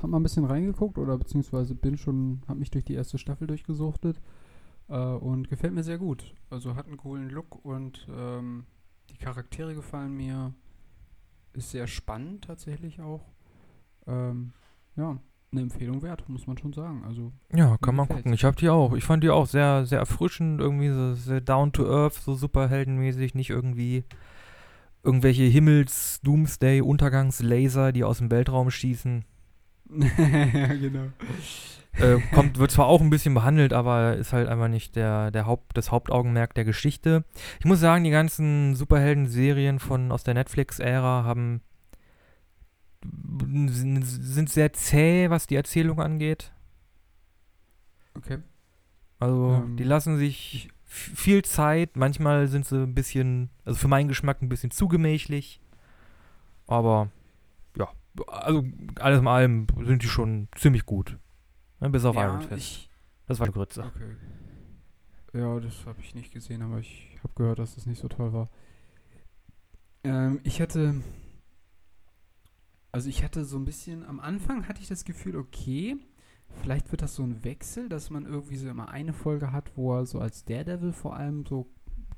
[0.01, 3.47] hab mal ein bisschen reingeguckt oder beziehungsweise bin schon, hab mich durch die erste Staffel
[3.47, 4.21] durchgesuchtet
[4.89, 6.33] äh, und gefällt mir sehr gut.
[6.49, 8.65] Also hat einen coolen Look und ähm,
[9.09, 10.53] die Charaktere gefallen mir.
[11.53, 13.21] Ist sehr spannend tatsächlich auch.
[14.07, 14.53] Ähm,
[14.95, 15.17] ja,
[15.51, 17.03] eine Empfehlung wert, muss man schon sagen.
[17.07, 18.23] Also Ja, kann man gefällt's.
[18.23, 18.33] gucken.
[18.33, 18.93] Ich hab die auch.
[18.95, 23.35] Ich fand die auch sehr, sehr erfrischend, irgendwie so sehr down to earth, so superheldenmäßig,
[23.35, 24.03] nicht irgendwie
[25.03, 29.25] irgendwelche Himmels-Doomsday-Untergangslaser, die aus dem Weltraum schießen.
[29.89, 31.09] ja, genau.
[31.99, 35.45] Äh, kommt, wird zwar auch ein bisschen behandelt, aber ist halt einfach nicht der, der
[35.45, 37.23] Haupt, das Hauptaugenmerk der Geschichte.
[37.59, 41.61] Ich muss sagen, die ganzen Superhelden-Serien von aus der Netflix-Ära haben
[43.67, 46.51] sind sehr zäh, was die Erzählung angeht.
[48.15, 48.39] Okay.
[49.19, 51.95] Also, Ähm, die lassen sich viel Zeit.
[51.95, 55.61] Manchmal sind sie ein bisschen, also für meinen Geschmack ein bisschen zu gemächlich.
[56.67, 57.09] Aber,
[57.77, 57.89] ja,
[58.27, 58.63] also
[58.99, 61.17] alles in allem sind die schon ziemlich gut.
[61.83, 62.57] Ne, bis auf Iron Fist.
[62.57, 62.89] ich,
[63.27, 63.83] Das war eine Grütze.
[63.83, 64.15] Okay.
[65.33, 68.31] Ja, das habe ich nicht gesehen, aber ich habe gehört, dass das nicht so toll
[68.31, 68.49] war.
[70.05, 71.01] Ähm, ich hatte.
[72.93, 75.97] Also ich hatte so ein bisschen, am Anfang hatte ich das Gefühl, okay,
[76.61, 79.93] vielleicht wird das so ein Wechsel, dass man irgendwie so immer eine Folge hat, wo
[79.97, 81.67] er so als Daredevil vor allem so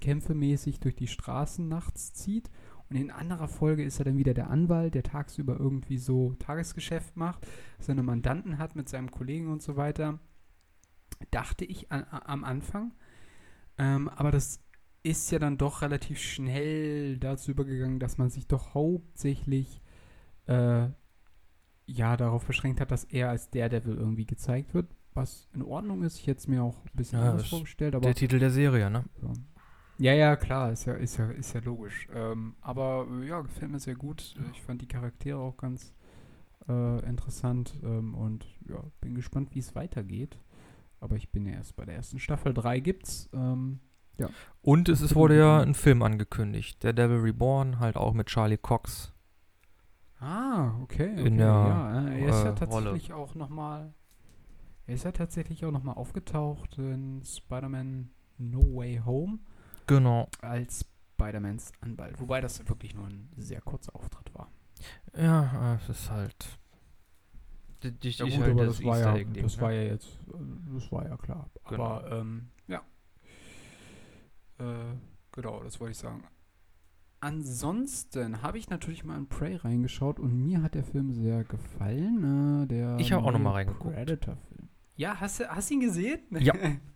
[0.01, 2.51] kämpfemäßig durch die Straßen nachts zieht.
[2.95, 7.17] Und in anderer Folge ist er dann wieder der Anwalt, der tagsüber irgendwie so Tagesgeschäft
[7.17, 7.45] macht,
[7.77, 10.19] seine Mandanten hat mit seinem Kollegen und so weiter.
[11.29, 12.93] Dachte ich an, am Anfang.
[13.77, 14.61] Ähm, aber das
[15.03, 19.81] ist ja dann doch relativ schnell dazu übergegangen, dass man sich doch hauptsächlich
[20.47, 20.87] äh,
[21.87, 24.87] ja darauf beschränkt hat, dass er als Daredevil irgendwie gezeigt wird.
[25.13, 26.17] Was in Ordnung ist.
[26.17, 28.89] Ich hätte es mir auch ein bisschen Ja, anders vorgestellt, aber Der Titel der Serie,
[28.89, 29.03] ne?
[29.21, 29.33] ja.
[29.97, 32.07] Ja, ja, klar, ist ja, ist ja, ist ja logisch.
[32.13, 34.35] Ähm, aber äh, ja, gefällt mir sehr gut.
[34.37, 35.93] Äh, Ich fand die Charaktere auch ganz
[36.67, 40.37] äh, interessant ähm, und ja, bin gespannt, wie es weitergeht.
[40.99, 42.53] Aber ich bin ja erst bei der ersten Staffel.
[42.53, 43.29] Drei gibt's.
[43.33, 43.79] Ähm,
[44.61, 46.83] Und es Film wurde ja ein Film angekündigt.
[46.83, 49.13] Der Devil Reborn, halt auch mit Charlie Cox.
[50.19, 51.13] ah, okay.
[51.13, 53.93] okay In der, ja, er ist ja äh, tatsächlich auch nochmal.
[54.87, 59.39] Er ist ja tatsächlich auch nochmal aufgetaucht in Spider-Man No Way Home
[59.87, 60.29] Genau.
[60.41, 62.19] als Spider-Mans Anwalt.
[62.19, 64.51] Wobei das wirklich nur ein sehr kurzer Auftritt war.
[65.17, 66.59] Ja, äh, es ist halt.
[67.83, 69.61] Die, die, Ja gut, halt aber das war, Easter ja, das ne?
[69.61, 70.09] war ja jetzt,
[70.73, 71.49] das war ja klar.
[71.69, 71.83] Genau.
[71.83, 72.81] Aber ähm, ja.
[74.57, 74.95] Äh,
[75.31, 76.23] genau, das wollte ich sagen.
[77.19, 82.63] ansonsten habe ich natürlich mal in Prey reingeschaut und mir hat der Film sehr gefallen.
[82.63, 83.95] Äh, der Ich habe auch noch mal neue reingeguckt.
[83.95, 84.69] Predator-Film.
[84.95, 86.19] Ja, hast du hast du ihn gesehen?
[86.31, 86.53] Ja.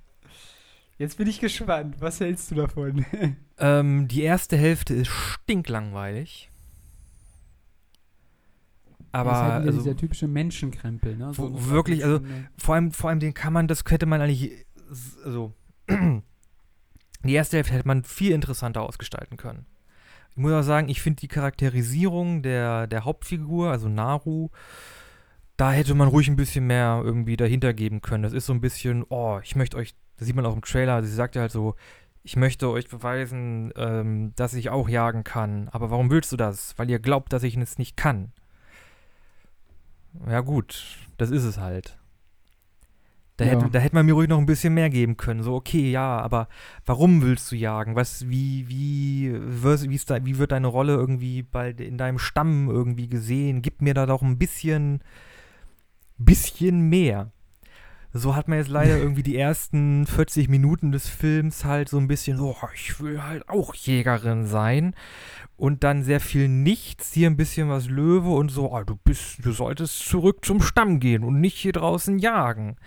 [1.00, 1.96] Jetzt bin ich gespannt.
[2.00, 3.06] Was hältst du davon?
[3.62, 6.50] Ähm, die erste Hälfte ist stinklangweilig.
[9.12, 11.32] Aber das ist halt also, dieser typische Menschenkrempel, ne?
[11.36, 12.64] Wo- eine wirklich, also- Dreiviertelstunde.
[12.64, 14.66] vor allem, vor allem den kann man, das hätte man eigentlich,
[15.26, 15.54] also,
[15.90, 19.66] die erste Hälfte hätte man viel interessanter ausgestalten können.
[20.32, 24.52] Ich muss auch sagen, ich finde die Charakterisierung der, der Hauptfigur, also Naru,
[25.58, 28.24] da hätte man ruhig ein bisschen mehr irgendwie dahinter geben können.
[28.24, 31.02] Das ist so ein bisschen, oh, ich möchte euch, das sieht man auch im Trailer,
[31.04, 31.76] sie sagt ja halt so,
[32.24, 35.70] ich möchte euch beweisen, ähm, dass ich auch jagen kann.
[35.70, 36.78] Aber warum willst du das?
[36.78, 38.34] Weil ihr glaubt, dass ich es nicht kann.
[40.28, 41.98] Ja gut, das ist es halt.
[43.38, 43.52] Da, Ja.
[43.52, 45.44] hätte, da hätte man mir ruhig noch ein bisschen mehr geben können.
[45.44, 46.50] So, okay, ja, aber
[46.86, 47.96] warum willst du jagen?
[47.96, 52.70] Was, wie, wie, wie, ist da, wie wird deine Rolle irgendwie bei, in deinem Stamm
[52.70, 53.62] irgendwie gesehen?
[53.62, 55.02] Gib mir da doch ein bisschen,
[56.18, 57.32] bisschen mehr.
[58.12, 62.08] So hat man jetzt leider irgendwie die ersten 40 Minuten des Films halt so ein
[62.08, 64.96] bisschen so, "Oh, ich will halt auch Jägerin sein.
[65.58, 69.46] Und dann sehr viel Nichts, hier ein bisschen was Löwe und so, "Ah, du bist,
[69.46, 72.78] du solltest zurück zum Stamm gehen und nicht hier draußen jagen.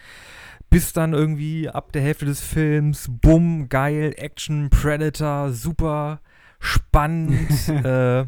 [0.70, 6.20] Bis dann irgendwie ab der Hälfte des Films, bumm, geil, Action, Predator, super,
[6.58, 8.22] spannend, äh,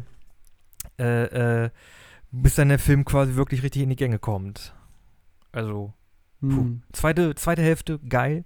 [0.99, 1.69] äh, äh,
[2.31, 4.73] bis dann der Film quasi wirklich richtig in die Gänge kommt.
[5.51, 5.93] Also.
[6.41, 6.81] Hm.
[6.91, 8.45] Zweite, zweite Hälfte, geil.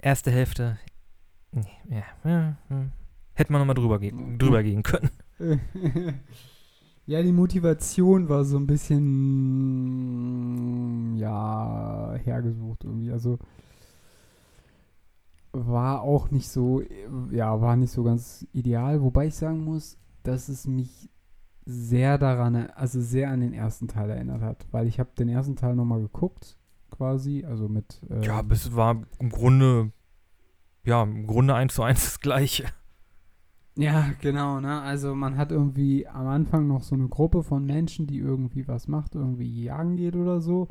[0.00, 0.78] Erste Hälfte,
[1.52, 2.86] nee, ja, ja, ja.
[3.34, 4.38] hätte man nochmal drüber, ge Mhm.
[4.38, 5.10] drüber gehen können.
[7.06, 8.66] ja, die Motivation war so ein
[9.50, 13.10] bisschen, ja, hergesucht irgendwie.
[13.12, 13.38] Also
[15.52, 16.82] war auch nicht so,
[17.30, 19.02] ja, war nicht so ganz ideal.
[19.02, 21.10] Wobei ich sagen muss, dass es mich
[21.66, 24.66] sehr daran, also sehr an den ersten Teil erinnert hat.
[24.70, 26.56] Weil ich habe den ersten Teil nochmal geguckt,
[26.90, 28.00] quasi, also mit...
[28.10, 29.92] ähm, Ja, aber es war im Grunde,
[30.84, 32.64] ja, im Grunde eins zu eins das Gleiche.
[33.76, 34.80] Ja, genau, ne?
[34.82, 38.88] Also man hat irgendwie am Anfang noch so eine Gruppe von Menschen, die irgendwie was
[38.88, 40.68] macht, irgendwie jagen geht oder so.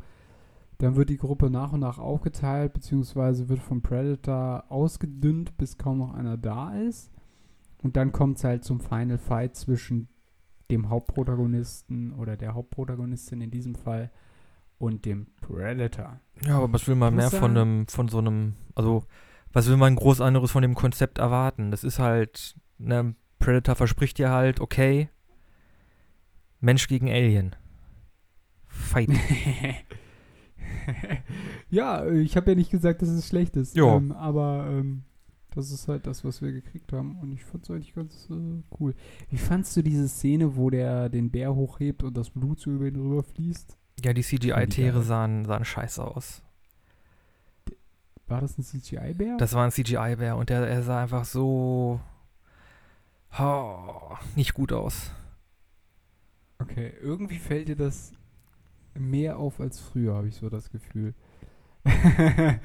[0.78, 5.98] Dann wird die Gruppe nach und nach aufgeteilt, beziehungsweise wird vom Predator ausgedünnt, bis kaum
[5.98, 7.10] noch einer da ist.
[7.82, 10.08] Und dann kommt es halt zum Final Fight zwischen
[10.70, 14.10] dem Hauptprotagonisten oder der Hauptprotagonistin in diesem Fall
[14.80, 16.18] und dem Predator.
[16.42, 19.04] Ja, aber was will man mehr von einem, von so einem, also,
[19.52, 21.70] was will man groß anderes von dem Konzept erwarten?
[21.70, 25.10] Das ist halt, ne, Predator verspricht dir halt, okay,
[26.60, 27.56] Mensch gegen Alien.
[28.66, 29.10] Fight.
[31.70, 33.76] ja, ich habe ja nicht gesagt, dass es schlecht ist.
[33.76, 33.96] Jo.
[33.96, 35.02] Ähm, aber ähm,
[35.50, 37.18] das ist halt das, was wir gekriegt haben.
[37.18, 38.94] Und ich fand es eigentlich ganz äh, cool.
[39.28, 42.86] Wie fandst du diese Szene, wo der den Bär hochhebt und das Blut so über
[42.86, 43.76] ihn rüber fließt?
[44.04, 46.42] Ja, die CGI-Tiere sahen, sahen scheiße aus.
[48.26, 49.36] War das ein CGI-Bär?
[49.38, 52.00] Das war ein CGI-Bär und der, er sah einfach so
[53.38, 55.10] oh, nicht gut aus.
[56.58, 58.12] Okay, irgendwie fällt dir das
[58.94, 61.14] mehr auf als früher, habe ich so das Gefühl.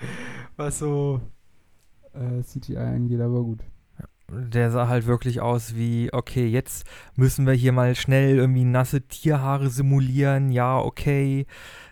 [0.58, 1.22] was so
[2.14, 3.60] äh, CGI angeht, aber gut.
[4.30, 6.86] Der sah halt wirklich aus wie, okay, jetzt
[7.16, 10.52] müssen wir hier mal schnell irgendwie nasse Tierhaare simulieren.
[10.52, 11.46] Ja, okay.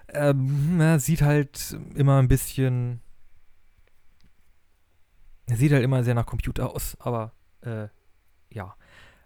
[0.09, 3.01] Ähm, er sieht halt immer ein bisschen.
[5.45, 7.87] Er sieht halt immer sehr nach Computer aus, aber äh,
[8.49, 8.75] ja.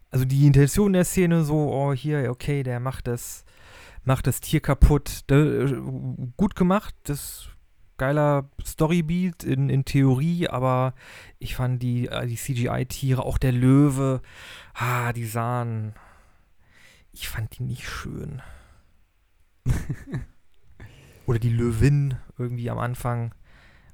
[0.09, 3.45] Also die Intention der Szene so, oh hier, okay, der macht das,
[4.03, 5.21] macht das Tier kaputt.
[5.27, 5.81] Da, äh,
[6.37, 7.49] gut gemacht, das
[7.97, 10.93] geiler Storybeat in, in Theorie, aber
[11.39, 14.21] ich fand die, äh, die CGI-Tiere, auch der Löwe,
[14.73, 15.93] ah, die sahen.
[17.12, 18.41] Ich fand die nicht schön.
[21.25, 23.33] Oder die Löwin irgendwie am Anfang.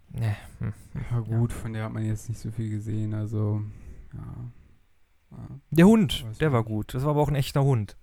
[0.10, 0.74] Ne, hm.
[1.12, 3.64] Ja gut, von der hat man jetzt nicht so viel gesehen, also
[4.14, 4.52] ja.
[5.32, 5.60] Ja.
[5.72, 6.94] Der Hund, der war gut.
[6.94, 7.98] Das war aber auch ein echter Hund.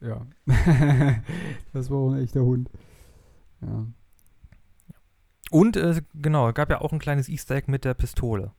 [0.00, 0.26] Ja.
[1.72, 2.70] das war auch ein echter Hund.
[3.60, 3.86] Ja.
[5.50, 8.52] Und äh, genau, gab ja auch ein kleines Easter Egg mit der Pistole.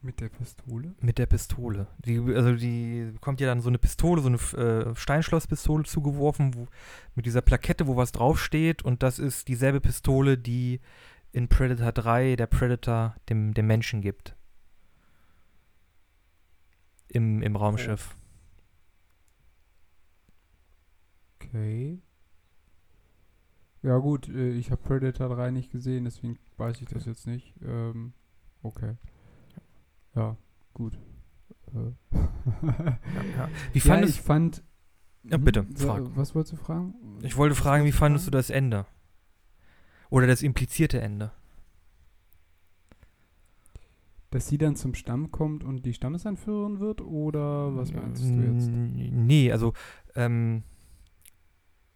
[0.00, 0.94] Mit der Pistole?
[1.00, 1.88] Mit der Pistole.
[1.98, 6.68] Die, also die bekommt ja dann so eine Pistole, so eine äh, Steinschlosspistole zugeworfen, wo,
[7.16, 8.82] mit dieser Plakette, wo was draufsteht.
[8.82, 10.80] Und das ist dieselbe Pistole, die
[11.32, 14.36] in Predator 3 der Predator dem, dem Menschen gibt.
[17.08, 18.14] Im, im Raumschiff.
[21.40, 22.00] Okay.
[23.82, 27.54] Ja gut, äh, ich habe Predator 3 nicht gesehen, deswegen weiß ich das jetzt nicht.
[27.62, 28.12] Ähm,
[28.62, 28.94] okay.
[30.14, 30.36] Ja.
[30.74, 30.98] gut.
[31.74, 32.16] Äh.
[32.16, 33.48] ja.
[33.72, 34.62] Wie fandest ja, ich fand.
[35.24, 36.04] Ja, bitte, frag.
[36.16, 36.94] Was wolltest du fragen?
[37.22, 38.86] Ich wollte fragen, wie fandest du das Ende?
[40.10, 41.32] Oder das implizierte Ende?
[44.30, 47.00] Dass sie dann zum Stamm kommt und die Stammesanführerin wird?
[47.00, 48.70] Oder was meinst du jetzt?
[48.70, 49.74] Nee, also,
[50.14, 50.62] ähm,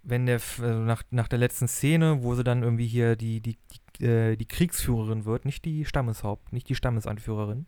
[0.03, 3.57] wenn der, also nach, nach der letzten Szene, wo sie dann irgendwie hier die, die,
[3.99, 7.67] die, äh, die Kriegsführerin wird, nicht die Stammeshaupt, nicht die Stammesanführerin,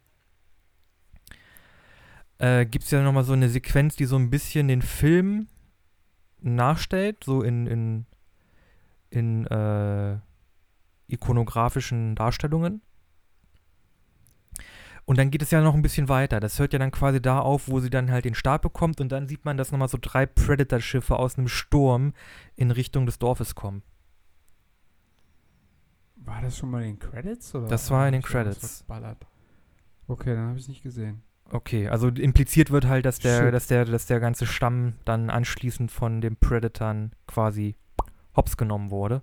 [2.38, 5.48] äh, gibt es ja nochmal so eine Sequenz, die so ein bisschen den Film
[6.40, 8.06] nachstellt, so in, in,
[9.10, 10.18] in äh,
[11.06, 12.82] ikonografischen Darstellungen.
[15.06, 16.40] Und dann geht es ja noch ein bisschen weiter.
[16.40, 19.12] Das hört ja dann quasi da auf, wo sie dann halt den Stab bekommt und
[19.12, 22.14] dann sieht man, dass nochmal so drei Predator-Schiffe aus einem Sturm
[22.56, 23.82] in Richtung des Dorfes kommen.
[26.16, 27.54] War das schon mal in den Credits?
[27.54, 28.84] Oder das war in den Credits.
[30.06, 31.22] Okay, dann habe ich es nicht gesehen.
[31.50, 35.90] Okay, also impliziert wird halt, dass der, dass der, dass der ganze Stamm dann anschließend
[35.90, 37.76] von den Predatern quasi
[38.34, 39.22] hops genommen wurde.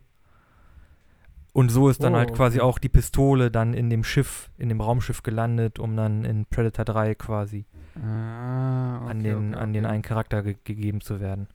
[1.54, 2.68] Und so ist dann oh, halt quasi okay.
[2.68, 6.86] auch die Pistole dann in dem Schiff, in dem Raumschiff gelandet, um dann in Predator
[6.86, 11.48] 3 quasi ah, okay, an, den, okay, an den einen Charakter ge gegeben zu werden.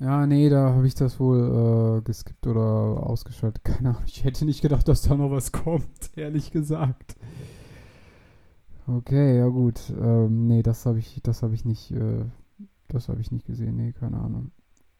[0.00, 3.62] Ja, nee, da habe ich das wohl äh, geskippt oder ausgeschaltet.
[3.64, 4.02] Keine Ahnung.
[4.06, 7.16] Ich hätte nicht gedacht, dass da noch was kommt, ehrlich gesagt.
[8.86, 9.80] Okay, ja gut.
[9.90, 12.24] Ähm, nee, das habe ich, das habe ich nicht, äh,
[12.88, 13.76] das habe ich nicht gesehen.
[13.76, 14.50] Nee, keine Ahnung.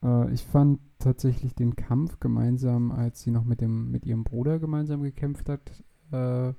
[0.05, 4.59] Äh, ich fand tatsächlich den Kampf gemeinsam, als sie noch mit dem, mit ihrem Bruder
[4.59, 6.53] gemeinsam gekämpft hat, äh,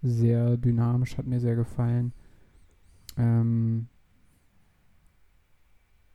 [0.00, 2.12] sehr dynamisch, hat mir sehr gefallen.
[3.16, 3.88] Ähm,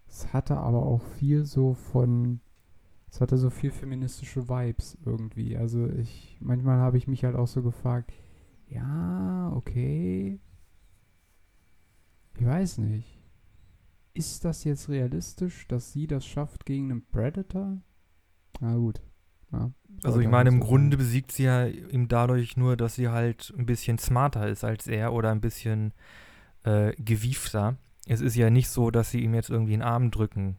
[0.07, 2.39] es hatte aber auch viel so von,
[3.09, 5.57] es hatte so viel feministische Vibes irgendwie.
[5.57, 8.13] Also ich, manchmal habe ich mich halt auch so gefragt,
[8.67, 10.39] ja, okay.
[12.35, 13.12] Ich weiß nicht
[14.13, 17.81] ist das jetzt realistisch, dass sie das schafft gegen einen Predator?
[18.59, 19.01] Na gut.
[19.51, 19.71] Ja,
[20.03, 23.65] also ich meine, im Grunde besiegt sie ja ihm dadurch nur, dass sie halt ein
[23.65, 25.93] bisschen smarter ist als er oder ein bisschen
[26.63, 27.77] äh, gewiefter.
[28.07, 30.57] Es ist ja nicht so, dass sie ihm jetzt irgendwie einen Arm drücken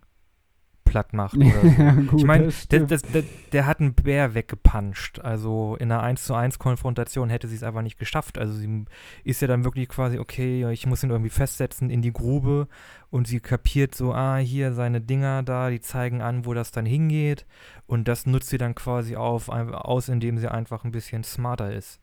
[0.85, 1.37] platt macht.
[1.37, 1.83] Oder so.
[1.83, 5.19] ja, gut, ich meine, der, der, der, hat einen Bär weggepanscht.
[5.21, 8.39] Also in einer 1 zu 1 Konfrontation hätte sie es einfach nicht geschafft.
[8.39, 8.85] Also sie
[9.25, 12.69] ist ja dann wirklich quasi, okay, ich muss ihn irgendwie festsetzen in die Grube
[13.11, 16.87] und sie kapiert so, ah, hier seine Dinger da, die zeigen an, wo das dann
[16.87, 17.47] hingeht.
[17.87, 22.01] Und das nutzt sie dann quasi auf, aus, indem sie einfach ein bisschen smarter ist.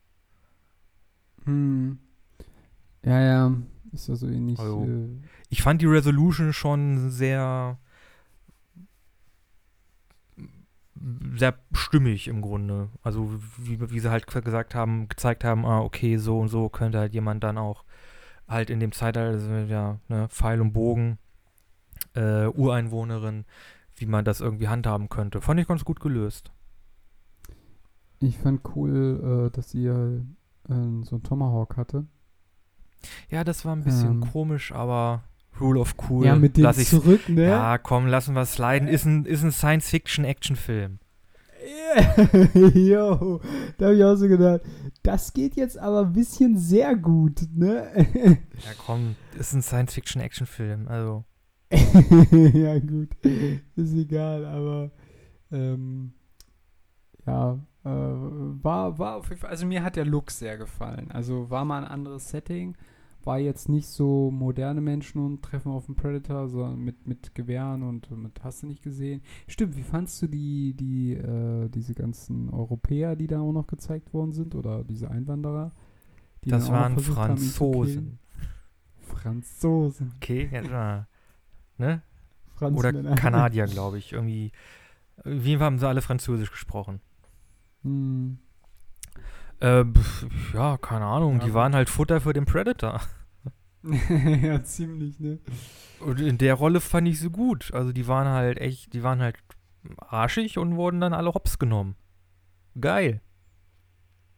[1.45, 1.97] Hm.
[3.03, 3.53] Ja, ja.
[3.91, 4.59] Ist also ähnlich.
[4.59, 5.09] Also, äh
[5.49, 7.77] ich fand die Resolution schon sehr
[11.35, 12.89] sehr stimmig im Grunde.
[13.01, 16.99] Also wie, wie sie halt gesagt haben, gezeigt haben, ah, okay, so und so könnte
[16.99, 17.83] halt jemand dann auch
[18.47, 21.17] halt in dem Zeitalter, also, ja, ne, Pfeil und Bogen,
[22.13, 23.45] äh, Ureinwohnerin,
[23.95, 25.41] wie man das irgendwie handhaben könnte.
[25.41, 26.51] Fand ich ganz gut gelöst.
[28.19, 30.25] Ich fand cool, äh, dass ihr
[30.69, 32.05] äh, so ein Tomahawk hatte.
[33.29, 35.23] Ja, das war ein bisschen ähm, komisch, aber
[35.59, 36.25] Rule of Cool.
[36.25, 37.45] Ja, mit dem zurück, ne?
[37.45, 38.87] Ja, komm, lassen wir es sliden.
[38.87, 40.99] Ist ein, ist ein Science-Fiction-Action-Film.
[42.73, 43.39] Yo,
[43.77, 44.61] da habe ich auch so gedacht,
[45.03, 47.91] das geht jetzt aber ein bisschen sehr gut, ne?
[48.15, 51.23] ja, komm, ist ein Science-Fiction-Action-Film, also.
[51.71, 53.09] ja, gut,
[53.75, 54.91] ist egal, aber
[55.51, 56.13] ähm,
[57.25, 61.11] ja, äh, war, war auf jeden Fall, also mir hat der Look sehr gefallen.
[61.11, 62.75] Also war mal ein anderes Setting
[63.25, 67.84] war jetzt nicht so moderne Menschen und treffen auf einen Predator, sondern mit, mit Gewehren
[67.84, 69.21] und mit hast du nicht gesehen.
[69.47, 74.13] Stimmt, wie fandst du die, die, äh, diese ganzen Europäer, die da auch noch gezeigt
[74.13, 75.71] worden sind oder diese Einwanderer?
[76.43, 78.19] Die das waren Franzosen.
[78.99, 80.13] Franzosen.
[80.17, 81.07] Okay, ja,
[81.77, 82.01] ne?
[82.60, 84.13] Oder Kanadier, glaube ich.
[84.13, 84.51] Irgendwie.
[85.17, 87.01] Auf jeden Fall haben sie alle Französisch gesprochen.
[87.84, 88.39] Hm.
[89.62, 89.86] Äh,
[90.53, 91.39] ja, keine Ahnung.
[91.39, 92.99] Ja, die waren halt Futter für den Predator.
[94.41, 95.39] ja, ziemlich, ne?
[95.99, 97.72] Und in der Rolle fand ich sie gut.
[97.74, 99.38] Also die waren halt echt, die waren halt
[99.97, 101.95] arschig und wurden dann alle hops genommen.
[102.80, 103.22] Geil.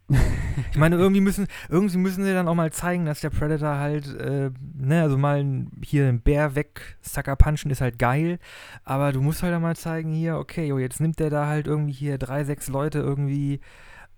[0.71, 4.13] ich meine, irgendwie müssen, irgendwie müssen sie dann auch mal zeigen, dass der Predator halt,
[4.15, 8.39] äh, ne, also mal hier einen Bär weg, Sucker punchen ist halt geil,
[8.83, 11.67] aber du musst halt auch mal zeigen, hier, okay, jo, jetzt nimmt der da halt
[11.67, 13.61] irgendwie hier drei, sechs Leute irgendwie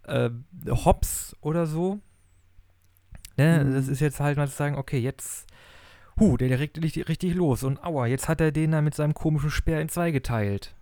[0.07, 0.29] äh,
[0.67, 1.99] Hops oder so.
[3.37, 3.63] Ne?
[3.63, 3.73] Mhm.
[3.73, 5.47] Das ist jetzt halt mal zu sagen, okay, jetzt,
[6.19, 8.95] hu, der, der regt richtig, richtig los und aua, jetzt hat er den da mit
[8.95, 10.75] seinem komischen Speer in zwei geteilt.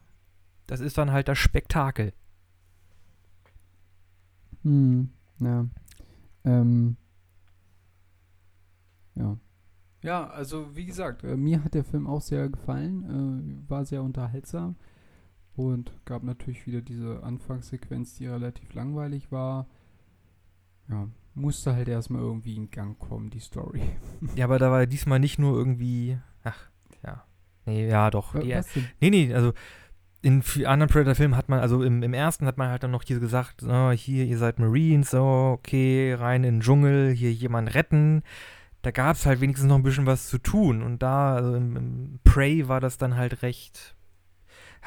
[0.67, 2.13] Das ist dann halt das Spektakel.
[4.63, 5.09] Hm,
[5.39, 5.65] ja.
[6.45, 6.97] Ähm,
[9.15, 9.38] Ja.
[10.01, 14.03] Ja, also wie gesagt, äh, mir hat der Film auch sehr gefallen, äh, war sehr
[14.03, 14.76] unterhaltsam
[15.55, 19.67] und gab natürlich wieder diese Anfangssequenz, die relativ langweilig war.
[20.89, 23.81] Ja, musste halt erstmal irgendwie in Gang kommen, die Story.
[24.35, 26.69] Ja, aber da war diesmal nicht nur irgendwie, ach,
[27.05, 27.23] ja.
[27.65, 28.33] Nee, ja, doch.
[28.33, 28.87] Wa- Die, Was denn?
[28.99, 29.53] nee, nee, also
[30.21, 33.19] in anderen Predator-Filmen hat man, also im, im ersten hat man halt dann noch hier
[33.19, 35.21] gesagt, oh, hier, ihr seid Marines, so,
[35.57, 38.23] okay, rein in den Dschungel, hier jemand retten.
[38.83, 40.81] Da gab es halt wenigstens noch ein bisschen was zu tun.
[40.81, 43.95] Und da, also im, im Prey war das dann halt recht.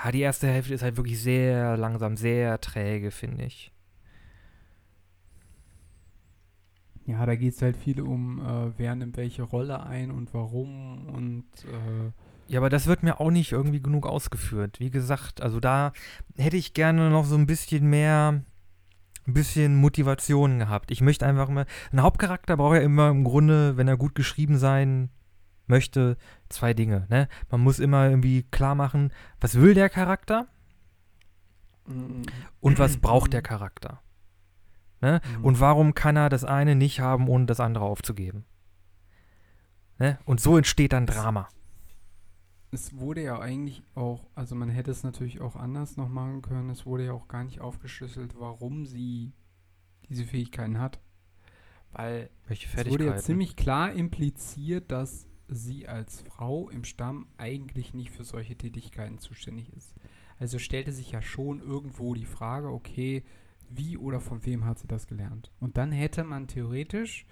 [0.04, 3.72] Ja, die erste Hälfte ist halt wirklich sehr langsam, sehr träge, finde ich.
[7.06, 11.06] Ja, da geht es halt viel um, äh, wer nimmt welche Rolle ein und warum
[11.08, 12.10] und äh,
[12.48, 14.80] Ja, aber das wird mir auch nicht irgendwie genug ausgeführt.
[14.80, 15.92] Wie gesagt, also da
[16.36, 18.42] hätte ich gerne noch so ein bisschen mehr,
[19.26, 20.90] ein bisschen Motivation gehabt.
[20.90, 24.58] Ich möchte einfach mal, ein Hauptcharakter braucht ja immer im Grunde, wenn er gut geschrieben
[24.58, 25.10] sein
[25.66, 26.16] möchte,
[26.48, 27.06] zwei Dinge.
[27.08, 27.28] Ne?
[27.50, 30.46] Man muss immer irgendwie klar machen, was will der Charakter
[32.60, 34.00] und was braucht der Charakter.
[35.00, 35.20] Ne?
[35.38, 35.44] Mhm.
[35.44, 38.44] Und warum kann er das eine nicht haben, ohne das andere aufzugeben?
[39.98, 40.18] Ne?
[40.24, 41.48] Und so entsteht dann Drama.
[42.72, 46.68] Es wurde ja eigentlich auch, also man hätte es natürlich auch anders noch machen können.
[46.70, 49.32] Es wurde ja auch gar nicht aufgeschlüsselt, warum sie
[50.08, 51.00] diese Fähigkeiten hat.
[51.92, 58.10] Weil es wurde ja ziemlich klar impliziert, dass sie als Frau im Stamm eigentlich nicht
[58.10, 59.94] für solche Tätigkeiten zuständig ist.
[60.38, 63.24] Also stellte sich ja schon irgendwo die Frage, okay,
[63.70, 65.50] wie oder von wem hat sie das gelernt?
[65.60, 67.26] Und dann hätte man theoretisch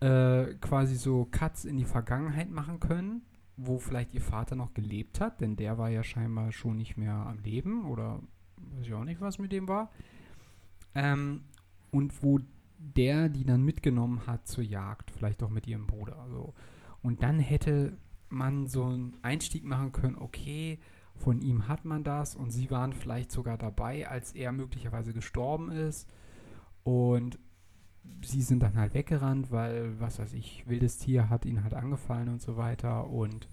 [0.00, 3.22] äh, quasi so Cuts in die Vergangenheit machen können,
[3.56, 7.14] wo vielleicht ihr Vater noch gelebt hat, denn der war ja scheinbar schon nicht mehr
[7.14, 8.20] am Leben oder
[8.56, 9.90] weiß ich auch nicht, was mit dem war.
[10.94, 11.42] Ähm,
[11.90, 12.40] und wo
[12.78, 16.26] der die dann mitgenommen hat zur Jagd, vielleicht auch mit ihrem Bruder.
[16.30, 16.54] So.
[17.06, 17.96] Und dann hätte
[18.30, 20.80] man so einen Einstieg machen können, okay,
[21.14, 25.70] von ihm hat man das und sie waren vielleicht sogar dabei, als er möglicherweise gestorben
[25.70, 26.10] ist.
[26.82, 27.38] Und
[28.24, 32.28] sie sind dann halt weggerannt, weil, was weiß ich, wildes Tier hat ihn halt angefallen
[32.28, 33.08] und so weiter.
[33.08, 33.48] Und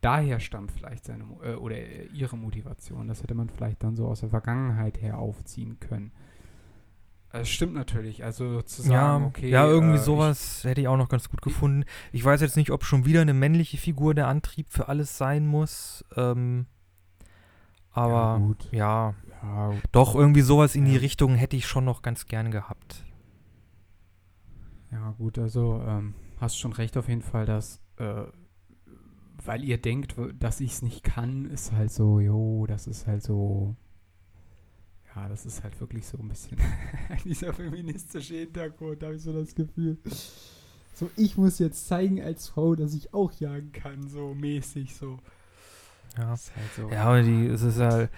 [0.00, 1.76] daher stammt vielleicht seine äh, oder
[2.12, 3.06] ihre Motivation.
[3.06, 6.10] Das hätte man vielleicht dann so aus der Vergangenheit her aufziehen können.
[7.36, 8.22] Das stimmt natürlich.
[8.24, 9.48] Also zu sagen, ja, okay.
[9.50, 11.84] ja, irgendwie äh, ich- sowas hätte ich auch noch ganz gut gefunden.
[12.12, 15.44] Ich weiß jetzt nicht, ob schon wieder eine männliche Figur der Antrieb für alles sein
[15.46, 16.04] muss.
[16.16, 16.66] Ähm,
[17.90, 20.96] aber Ja, ja, Ja, doch irgendwie sowas in die.
[20.96, 23.04] Richtung hätte ich schon noch ganz gern gehabt.
[24.92, 28.22] Ja, gut, also ähm, hast schon recht auf jeden Fall, dass, äh,
[29.44, 33.22] weil ihr denkt, dass ich es nicht kann, ist halt so, jo, das ist halt
[33.22, 33.74] so,
[35.16, 36.58] ja, das ist halt wirklich so ein bisschen
[37.24, 39.98] dieser feministische Hintergrund, habe ich so das Gefühl.
[40.94, 45.18] So, ich muss jetzt zeigen als Frau, dass ich auch jagen kann, so mäßig, so.
[46.16, 46.90] Ja, ist halt so.
[46.90, 48.10] ja und die, es ist halt,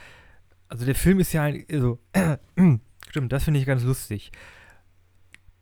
[0.68, 1.98] also der Film ist ja, halt- also,
[3.08, 4.32] stimmt, das finde ich ganz lustig.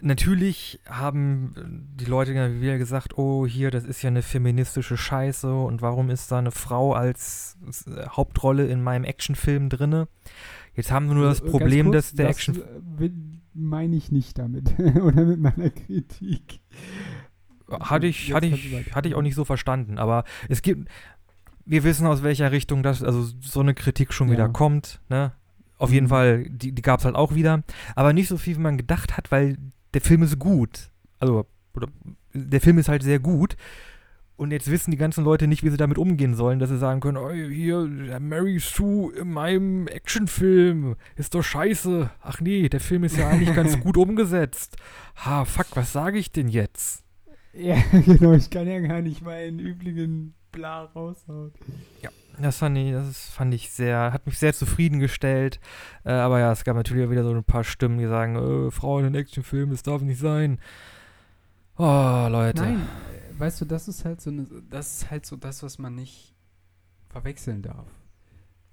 [0.01, 1.55] Natürlich haben
[1.97, 6.31] die Leute wieder gesagt, oh, hier, das ist ja eine feministische Scheiße und warum ist
[6.31, 7.57] da eine Frau als
[7.87, 10.09] äh, Hauptrolle in meinem Actionfilm drinne?
[10.75, 12.57] Jetzt haben wir nur das Äh, Problem, kurz, dass der das, Action
[13.01, 13.11] äh,
[13.55, 16.61] meine ich nicht damit, oder mit meiner Kritik.
[17.71, 20.89] hatte ich, Jetzt hatte ich, hatte ich auch nicht so verstanden, aber es gibt,
[21.65, 24.49] wir wissen aus welcher Richtung das, also so eine Kritik schon wieder Ja.
[24.49, 25.33] kommt, ne?
[25.79, 26.11] Auf jeden Mhm.
[26.11, 27.63] Fall, die, die gab es halt auch wieder,
[27.97, 29.57] aber nicht so viel, wie man gedacht hat, weil
[29.93, 30.91] der Film ist gut.
[31.19, 31.89] Also, oder,
[32.33, 33.57] der Film ist halt sehr gut.
[34.37, 37.01] Und jetzt wissen die ganzen Leute nicht, wie sie damit umgehen sollen, dass sie sagen
[37.01, 42.11] können, oh, hier, Mary Sue in meinem Actionfilm ist doch scheiße.
[42.21, 44.77] Ach nee, der Film ist ja eigentlich ganz gut umgesetzt.
[45.25, 47.05] Ha, fuck, was sage ich denn jetzt?
[47.53, 51.53] Ja, genau, ich kann ja gar nicht meinen üblichen Bla raushauen.
[52.39, 55.61] Das fand ich, das fand ich sehr, hat mich sehr zufriedengestellt.
[56.05, 58.71] Äh, aber ja, es gab natürlich auch wieder so ein paar Stimmen, die sagen, äh,
[58.73, 60.59] Frauen in Actionfilmen, das darf nicht sein.
[61.77, 62.63] Oh, Leute.
[62.63, 62.89] Nein,
[63.39, 66.35] weißt du, das ist halt so eine, das ist halt so das, was man nicht
[67.09, 67.87] verwechseln darf.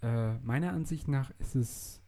[0.02, 2.02] Äh, meiner Ansicht nach ist es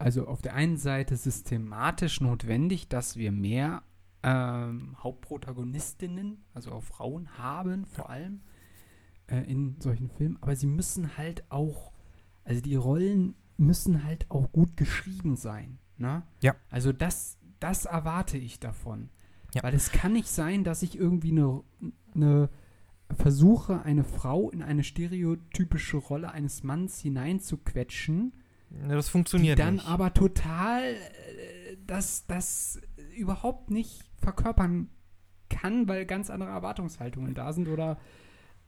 [0.00, 3.82] also auf der einen Seite systematisch notwendig, dass wir mehr
[4.22, 8.40] ähm, Hauptprotagonistinnen, also auch Frauen haben, vor allem
[9.26, 11.92] äh, in solchen Filmen, aber sie müssen halt auch,
[12.44, 15.78] also die Rollen müssen halt auch gut geschrieben sein.
[15.98, 16.22] Ne?
[16.40, 16.56] Ja.
[16.70, 19.10] Also das, das erwarte ich davon.
[19.54, 19.62] Ja.
[19.62, 21.62] Weil es kann nicht sein, dass ich irgendwie eine,
[22.14, 22.50] eine
[23.16, 28.32] versuche, eine Frau in eine stereotypische Rolle eines Manns hineinzuquetschen,
[28.70, 29.88] Ja, das die funktioniert dann nicht.
[29.88, 32.80] aber total äh, das, das
[33.16, 34.90] überhaupt nicht verkörpern
[35.48, 37.98] kann, weil ganz andere Erwartungshaltungen da sind oder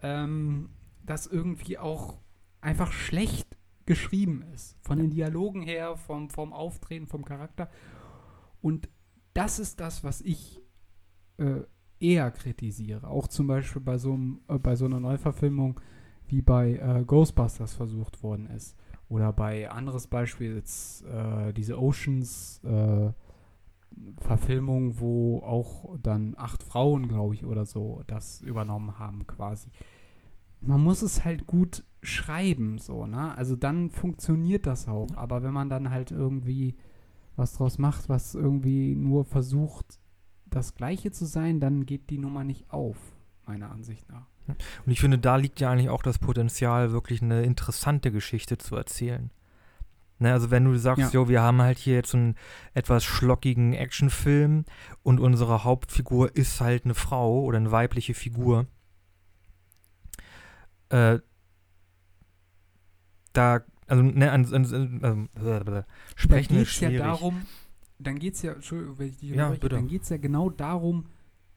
[0.03, 0.71] ähm,
[1.05, 2.19] das irgendwie auch
[2.61, 3.57] einfach schlecht
[3.87, 4.77] geschrieben ist.
[4.83, 7.71] Von den Dialogen her, vom, vom Auftreten, vom Charakter.
[8.61, 8.89] Und
[9.35, 10.62] das ist das, was ich
[11.43, 11.65] äh,
[12.01, 13.07] eher kritisiere.
[13.07, 14.19] Auch zum Beispiel bei so,
[14.49, 15.81] äh, bei so einer Neuverfilmung
[16.27, 18.77] wie bei äh, Ghostbusters versucht worden ist.
[19.09, 23.13] Oder bei anderes Beispiel jetzt äh, diese Oceans äh,
[24.19, 29.69] Verfilmung, wo auch dann acht Frauen, glaube ich, oder so das übernommen haben quasi.
[30.61, 33.37] Man muss es halt gut schreiben, so, ne?
[33.37, 35.09] Also dann funktioniert das auch.
[35.15, 36.77] Aber wenn man dann halt irgendwie
[37.37, 40.01] was draus macht, was irgendwie nur versucht,
[40.55, 42.97] das Gleiche zu sein, dann geht die Nummer nicht auf,
[43.47, 44.27] meiner Ansicht nach.
[44.47, 48.77] Und ich finde, da liegt ja eigentlich auch das Potenzial, wirklich eine interessante Geschichte zu
[48.77, 49.31] erzählen.
[50.19, 51.21] Ne, also wenn du sagst, ja.
[51.21, 52.37] jo, wir haben halt hier jetzt einen
[52.75, 54.65] etwas schlockigen Actionfilm
[55.03, 58.67] und unsere Hauptfigur ist halt eine Frau oder eine weibliche Figur,
[60.91, 61.19] äh,
[63.33, 65.83] da, also, ne, an, an, an, äh,
[66.15, 66.99] sprechen ist schwierig.
[66.99, 67.43] ja darum,
[68.07, 69.69] dann geht es ja, Entschuldigung, wenn ich dich ja, bitte.
[69.69, 71.07] dann geht es ja genau darum,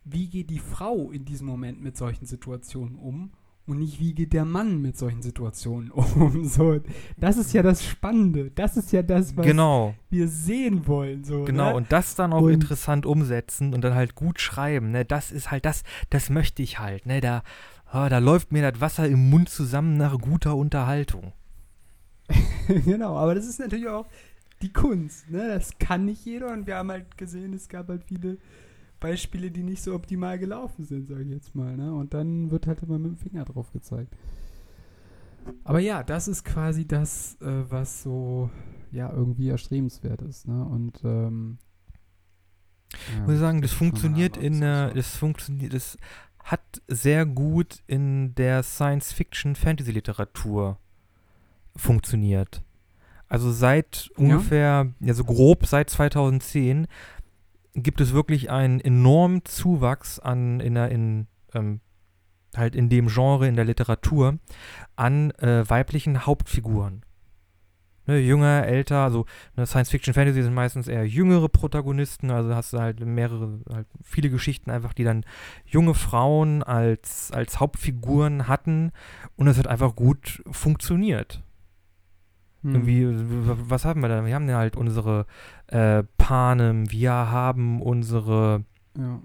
[0.03, 3.31] wie geht die Frau in diesem Moment mit solchen Situationen um
[3.67, 6.45] und nicht wie geht der Mann mit solchen Situationen um.
[6.45, 6.79] So,
[7.17, 8.51] das ist ja das Spannende.
[8.51, 9.95] Das ist ja das, was genau.
[10.09, 11.23] wir sehen wollen.
[11.23, 11.75] So, genau, ne?
[11.75, 14.91] und das dann auch und interessant umsetzen und dann halt gut schreiben.
[14.91, 15.05] Ne?
[15.05, 17.05] Das ist halt das, das möchte ich halt.
[17.07, 17.21] Ne?
[17.21, 17.43] Da,
[17.91, 21.33] oh, da läuft mir das Wasser im Mund zusammen nach guter Unterhaltung.
[22.67, 24.05] genau, aber das ist natürlich auch
[24.61, 25.29] die Kunst.
[25.29, 25.47] Ne?
[25.47, 28.37] Das kann nicht jeder und wir haben halt gesehen, es gab halt viele
[28.99, 31.75] Beispiele, die nicht so optimal gelaufen sind, sage ich jetzt mal.
[31.75, 31.93] Ne?
[31.93, 34.15] Und dann wird halt immer mit dem Finger drauf gezeigt.
[35.63, 38.49] Aber ja, das ist quasi das, äh, was so
[38.91, 40.47] ja irgendwie erstrebenswert ist.
[40.47, 40.65] Ne?
[40.65, 41.57] Und ähm,
[42.93, 45.97] ja, ich muss sagen, das funktioniert in der, das funktioniert, das
[46.39, 50.79] hat sehr gut in der Science-Fiction-Fantasy-Literatur
[51.75, 52.63] funktioniert.
[53.27, 56.87] Also seit ungefähr, ja so grob seit 2010
[57.73, 61.81] gibt es wirklich einen enormen Zuwachs an in der in ähm,
[62.55, 64.39] halt in dem Genre in der Literatur
[64.95, 67.03] an äh, weiblichen Hauptfiguren.
[68.07, 72.73] Ne, jünger, älter, also ne, Science Fiction Fantasy sind meistens eher jüngere Protagonisten, also hast
[72.73, 75.25] du halt mehrere, halt viele Geschichten einfach, die dann
[75.65, 78.91] junge Frauen als, als Hauptfiguren hatten
[79.37, 81.41] und es hat einfach gut funktioniert.
[82.65, 82.73] Hm.
[82.73, 83.05] Irgendwie,
[83.69, 84.25] was haben wir da?
[84.25, 85.27] Wir haben ja halt unsere
[85.67, 88.63] äh, Panem, wir haben unsere
[88.97, 89.19] ja.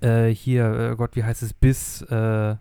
[0.00, 2.56] äh, hier, äh, Gott, wie heißt es, bis äh,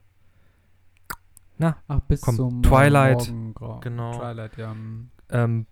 [1.58, 3.32] na, Ach, bis komm, zum Twilight.
[3.32, 4.20] Morgen, genau.
[4.20, 4.72] Twilight, ja.
[4.72, 5.10] Hm.
[5.30, 5.66] Ähm,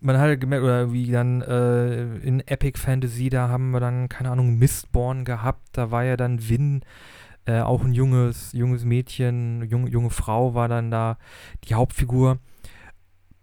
[0.00, 4.30] man hat gemerkt, oder wie dann äh, in Epic Fantasy, da haben wir dann, keine
[4.30, 6.82] Ahnung, Mistborn gehabt, da war ja dann Win,
[7.46, 11.16] äh, auch ein junges, junges Mädchen, junge, junge Frau war dann da
[11.64, 12.38] die Hauptfigur.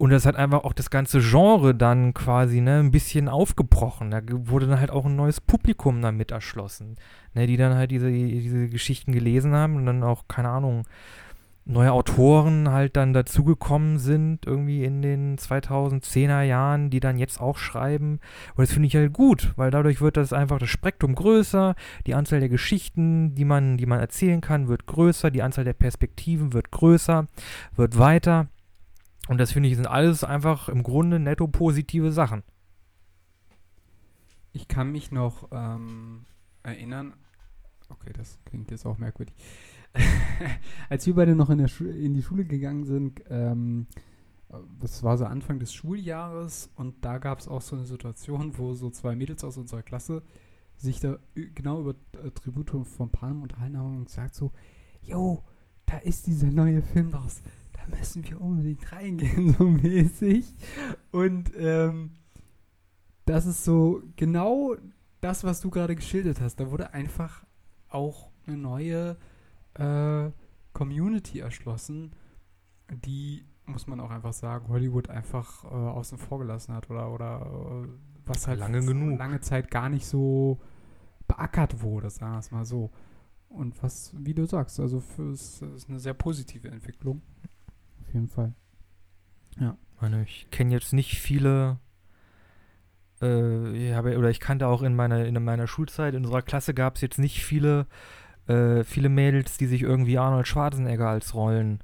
[0.02, 4.10] Und das hat einfach auch das ganze Genre dann quasi ne, ein bisschen aufgebrochen.
[4.10, 6.96] Da wurde dann halt auch ein neues Publikum damit erschlossen,
[7.36, 10.88] ne, die dann halt diese, diese Geschichten gelesen haben und dann auch, keine Ahnung,
[11.66, 17.60] neue Autoren halt dann dazugekommen sind, irgendwie in den 2010er Jahren, die dann jetzt auch
[17.60, 18.22] schreiben.
[18.56, 21.76] Und das finde ich halt gut, weil dadurch wird das einfach das Spektrum größer,
[22.08, 25.74] die Anzahl der Geschichten, die man, die man erzählen kann, wird größer, die Anzahl der
[25.74, 27.28] Perspektiven wird größer,
[27.76, 28.48] wird weiter.
[29.32, 32.44] Und das finde ich sind alles einfach im Grunde netto positive Sachen.
[34.52, 36.26] Ich kann mich noch ähm,
[36.64, 37.14] erinnern,
[37.88, 39.34] okay, das klingt jetzt auch merkwürdig.
[40.90, 43.88] Als wir beide noch in, in die Schule gegangen sind, ähm,
[44.82, 48.74] das war so Anfang des Schuljahres und da gab es auch so eine Situation, wo
[48.74, 50.24] so zwei Mädels aus unserer Klasse
[50.76, 51.20] sich da
[51.56, 54.52] genau über äh, Tribute von Panem unterhalten haben und gesagt so,
[55.02, 55.42] yo,
[55.86, 57.42] da ist dieser neue Film raus
[57.90, 60.54] da müssen wir unbedingt reingehen, so mäßig.
[61.12, 62.12] Und ähm,
[63.26, 64.76] das ist so genau
[65.22, 66.60] das, was du gerade geschildert hast.
[66.60, 67.44] Da wurde einfach
[67.90, 69.18] auch eine neue
[69.76, 70.32] äh,
[70.74, 72.16] Community erschlossen,
[73.06, 77.86] die, muss man auch einfach sagen, Hollywood einfach äh, außen vor gelassen hat oder, oder
[77.86, 77.88] äh,
[78.26, 79.18] was halt lange genug.
[79.18, 80.60] lange Zeit gar nicht so
[81.28, 82.92] beackert wurde, sagen wir es mal so.
[83.50, 87.22] Und was, wie du sagst, also für, es ist eine sehr positive Entwicklung
[88.12, 88.54] auf jeden Fall.
[89.60, 89.78] Ja.
[90.26, 91.78] Ich kenne jetzt nicht viele,
[93.22, 96.74] äh, ich habe, oder ich kannte auch in meiner, in meiner Schulzeit, in unserer Klasse
[96.74, 97.86] gab es jetzt nicht viele,
[98.48, 101.84] äh, viele Mädels, die sich irgendwie Arnold Schwarzenegger als Rollen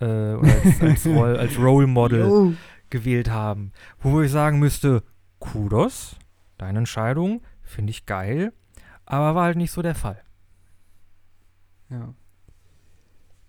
[0.00, 2.52] äh, oder als, als, Roll, als Role Model Yo.
[2.90, 3.72] gewählt haben.
[3.98, 5.02] Wo ich sagen müsste,
[5.40, 6.16] Kudos,
[6.58, 8.52] deine Entscheidung, finde ich geil.
[9.04, 10.22] Aber war halt nicht so der Fall.
[11.90, 12.14] Ja.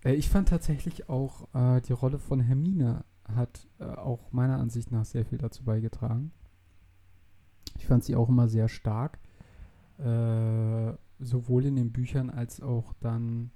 [0.04, 3.04] Äh, ich fand tatsächlich auch äh, die Rolle von Hermine
[3.36, 6.32] hat äh, auch meiner Ansicht nach sehr viel dazu beigetragen.
[7.78, 9.20] Ich fand sie auch immer sehr stark.
[9.98, 13.52] Äh, sowohl in den Büchern als auch dann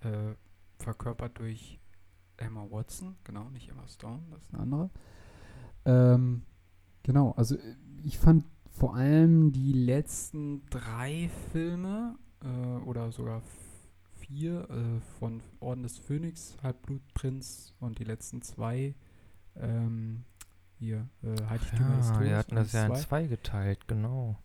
[0.00, 0.34] äh,
[0.78, 1.78] verkörpert durch
[2.36, 3.16] Emma Watson.
[3.24, 4.90] Genau, nicht Emma Stone, das ist eine andere.
[5.84, 6.42] Ähm,
[7.02, 12.16] genau, also äh, ich fand vor allem die letzten drei Filme
[12.84, 13.73] oder sogar vier
[14.30, 18.94] äh, von Orden des Phönix, Halbblutprinz und die letzten zwei
[19.56, 20.24] ähm,
[20.78, 22.20] hier, äh, Heiligtümer ja, des Todes.
[22.20, 24.38] Wir hatten das ja in zwei geteilt, genau.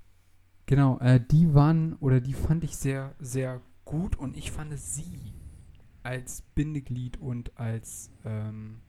[0.65, 5.33] Genau, äh, die waren, oder die fand ich sehr, sehr gut und ich fand sie
[6.03, 8.81] als Bindeglied und als, ähm,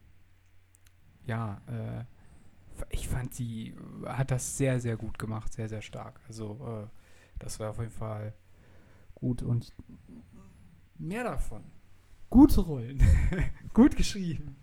[1.24, 2.04] ja, äh,
[2.90, 3.74] ich fand sie,
[4.04, 6.20] hat das sehr, sehr gut gemacht, sehr, sehr stark.
[6.26, 6.86] Also, äh,
[7.38, 8.34] das war auf jeden Fall
[9.14, 9.74] gut und
[11.00, 11.62] mehr davon.
[12.28, 13.02] Gute Rollen.
[13.74, 14.56] gut geschrieben.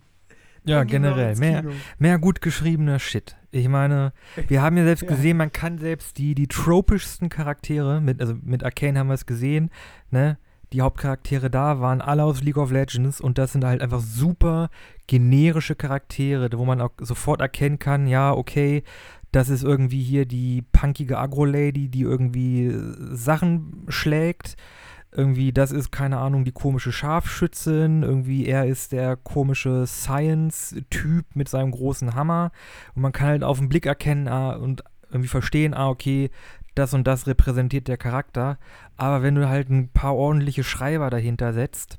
[0.64, 1.36] Ja, generell.
[1.36, 1.64] Mehr,
[1.98, 3.36] mehr gut geschriebener Shit.
[3.50, 4.12] Ich meine,
[4.48, 5.08] wir haben ja selbst ja.
[5.08, 9.26] gesehen, man kann selbst die, die tropischsten Charaktere, mit, also mit Arcane haben wir es
[9.26, 9.70] gesehen,
[10.10, 10.38] ne?
[10.74, 14.68] Die Hauptcharaktere da waren alle aus League of Legends und das sind halt einfach super
[15.06, 18.82] generische Charaktere, wo man auch sofort erkennen kann, ja, okay,
[19.32, 22.70] das ist irgendwie hier die punkige Agro-Lady, die irgendwie
[23.12, 24.56] Sachen schlägt
[25.10, 31.48] irgendwie, das ist, keine Ahnung, die komische Scharfschützin, irgendwie er ist der komische Science-Typ mit
[31.48, 32.52] seinem großen Hammer
[32.94, 36.30] und man kann halt auf den Blick erkennen ah, und irgendwie verstehen, ah, okay,
[36.74, 38.58] das und das repräsentiert der Charakter,
[38.96, 41.98] aber wenn du halt ein paar ordentliche Schreiber dahinter setzt,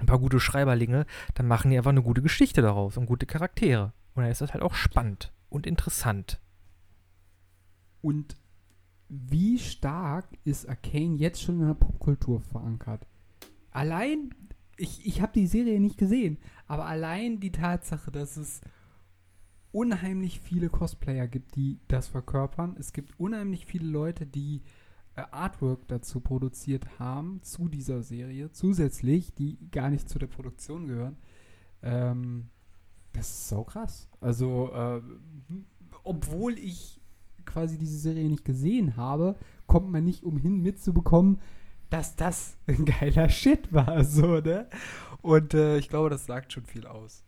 [0.00, 3.92] ein paar gute Schreiberlinge, dann machen die einfach eine gute Geschichte daraus und gute Charaktere.
[4.14, 6.40] Und dann ist das halt auch spannend und interessant.
[8.02, 8.36] Und
[9.08, 13.06] wie stark ist Arcane jetzt schon in der Popkultur verankert?
[13.70, 14.30] Allein,
[14.76, 18.60] ich, ich habe die Serie nicht gesehen, aber allein die Tatsache, dass es
[19.72, 22.76] unheimlich viele Cosplayer gibt, die das verkörpern.
[22.78, 24.62] Es gibt unheimlich viele Leute, die
[25.16, 30.86] äh, Artwork dazu produziert haben, zu dieser Serie, zusätzlich, die gar nicht zu der Produktion
[30.86, 31.16] gehören.
[31.82, 32.50] Ähm,
[33.12, 34.08] das ist so krass.
[34.20, 35.02] Also, äh,
[36.04, 37.00] obwohl ich
[37.54, 39.36] quasi diese Serie nicht gesehen habe,
[39.66, 41.40] kommt man nicht umhin mitzubekommen,
[41.88, 44.68] dass das ein geiler Shit war, so, ne?
[45.22, 47.24] Und äh, ich glaube, das sagt schon viel aus.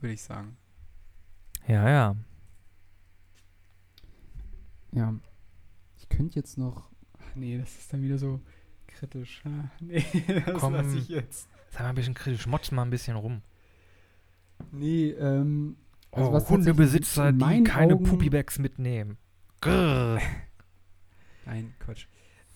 [0.00, 0.56] Würde ich sagen.
[1.68, 2.16] Ja, ja.
[4.92, 5.14] Ja.
[5.96, 6.90] Ich könnte jetzt noch.
[7.18, 8.40] Ach nee, das ist dann wieder so
[8.88, 9.42] kritisch.
[9.80, 10.04] Nee,
[10.44, 11.48] das Komm, lasse ich jetzt.
[11.70, 13.42] Sei mal ein bisschen kritisch, motz mal ein bisschen rum.
[14.72, 15.76] Nee, ähm,
[16.10, 19.18] also oh, Hundebesitzer, die keine Augen Puppybags mitnehmen.
[19.60, 20.20] Grrr.
[21.46, 22.06] Nein, Quatsch.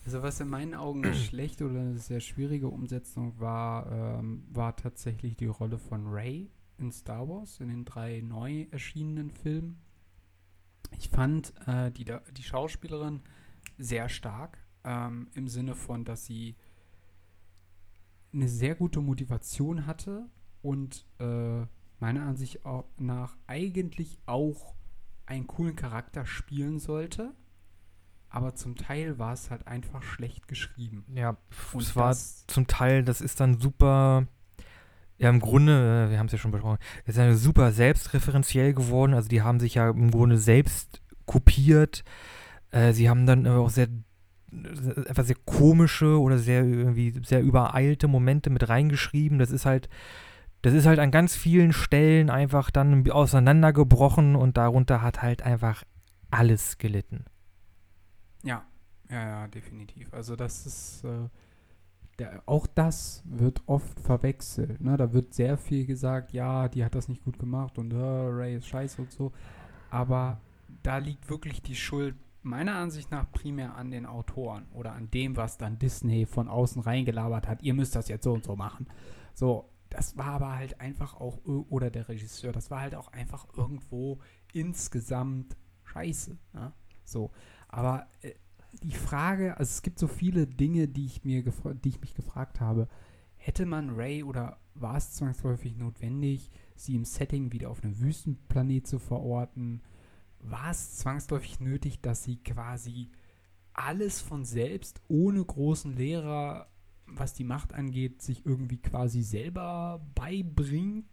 [0.05, 4.75] Also was in meinen Augen eine schlechte oder eine sehr schwierige Umsetzung war, ähm, war
[4.75, 9.79] tatsächlich die Rolle von Ray in Star Wars, in den drei neu erschienenen Filmen.
[10.97, 13.21] Ich fand äh, die, die Schauspielerin
[13.77, 16.55] sehr stark, ähm, im Sinne von, dass sie
[18.33, 20.29] eine sehr gute Motivation hatte
[20.61, 21.65] und äh,
[22.01, 22.59] meiner Ansicht
[22.97, 24.75] nach eigentlich auch
[25.25, 27.33] einen coolen Charakter spielen sollte.
[28.29, 31.05] Aber zum Teil war es halt einfach schlecht geschrieben.
[31.13, 31.37] Ja,
[31.73, 34.25] und es war zum Teil, das ist dann super,
[35.17, 38.73] ja im Grunde, äh, wir haben es ja schon besprochen, es ist ja super selbstreferenziell
[38.73, 39.13] geworden.
[39.13, 42.05] Also die haben sich ja im Grunde selbst kopiert.
[42.71, 43.87] Äh, sie haben dann auch sehr
[45.07, 49.39] einfach sehr komische oder sehr irgendwie sehr übereilte Momente mit reingeschrieben.
[49.39, 49.87] Das ist halt
[50.61, 55.83] das ist halt an ganz vielen Stellen einfach dann auseinandergebrochen und darunter hat halt einfach
[56.29, 57.25] alles gelitten.
[58.43, 58.63] Ja,
[59.09, 60.13] ja, ja, definitiv.
[60.13, 61.29] Also das ist, äh,
[62.19, 64.81] der, auch das wird oft verwechselt.
[64.81, 64.97] Ne?
[64.97, 68.55] Da wird sehr viel gesagt, ja, die hat das nicht gut gemacht und äh, Ray
[68.55, 69.31] ist scheiße und so.
[69.89, 70.39] Aber
[70.83, 75.37] da liegt wirklich die Schuld meiner Ansicht nach primär an den Autoren oder an dem,
[75.37, 77.61] was dann Disney von außen reingelabert hat.
[77.61, 78.87] Ihr müsst das jetzt so und so machen.
[79.33, 83.45] So, das war aber halt einfach auch, oder der Regisseur, das war halt auch einfach
[83.55, 84.19] irgendwo
[84.53, 86.37] insgesamt scheiße.
[86.53, 86.73] Ne?
[87.03, 87.31] So,
[87.67, 88.33] aber äh,
[88.83, 92.61] die Frage, also es gibt so viele Dinge, die ich mir die ich mich gefragt
[92.61, 92.87] habe.
[93.35, 98.87] Hätte man Ray oder war es zwangsläufig notwendig, sie im Setting wieder auf einem Wüstenplanet
[98.87, 99.81] zu verorten?
[100.39, 103.11] War es zwangsläufig nötig, dass sie quasi
[103.73, 106.69] alles von selbst ohne großen Lehrer
[107.15, 111.05] was die Macht angeht, sich irgendwie quasi selber beibringt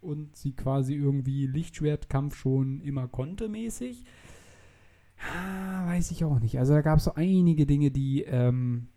[0.00, 4.04] und sie quasi irgendwie Lichtschwertkampf schon immer konnte mäßig.
[5.18, 6.58] Ah, weiß ich auch nicht.
[6.58, 8.88] Also da gab es so einige Dinge, die, ähm,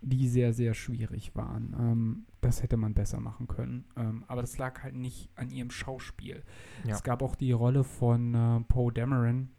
[0.00, 1.76] die sehr, sehr schwierig waren.
[1.78, 3.84] Ähm, das hätte man besser machen können.
[3.96, 6.42] Ähm, aber das lag halt nicht an ihrem Schauspiel.
[6.84, 6.94] Ja.
[6.96, 9.50] Es gab auch die Rolle von äh, Poe Dameron,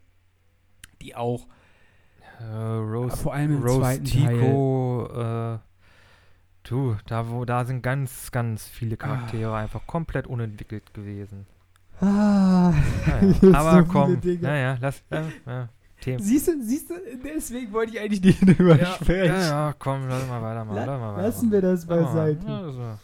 [1.02, 1.48] die auch
[2.40, 5.60] Äh, Rose, vor allem im Rose zweiten Tico, äh,
[6.64, 11.46] du, da wo, da sind ganz, ganz viele Charaktere einfach komplett unentwickelt gewesen.
[12.00, 12.74] Ah,
[13.08, 14.42] Naja, so aber viele komm, Dinge.
[14.42, 15.70] naja, lass, äh, ja,
[16.02, 16.20] Themen.
[16.22, 19.34] Siehst du, siehst du, deswegen wollte ich eigentlich nicht drüber Ja, sprechen.
[19.36, 20.76] ja, ja, komm, lass mal weitermachen.
[20.76, 21.52] La- lass mal Lassen weitermachen.
[21.52, 22.48] wir das beiseite.
[22.48, 23.00] Ja, das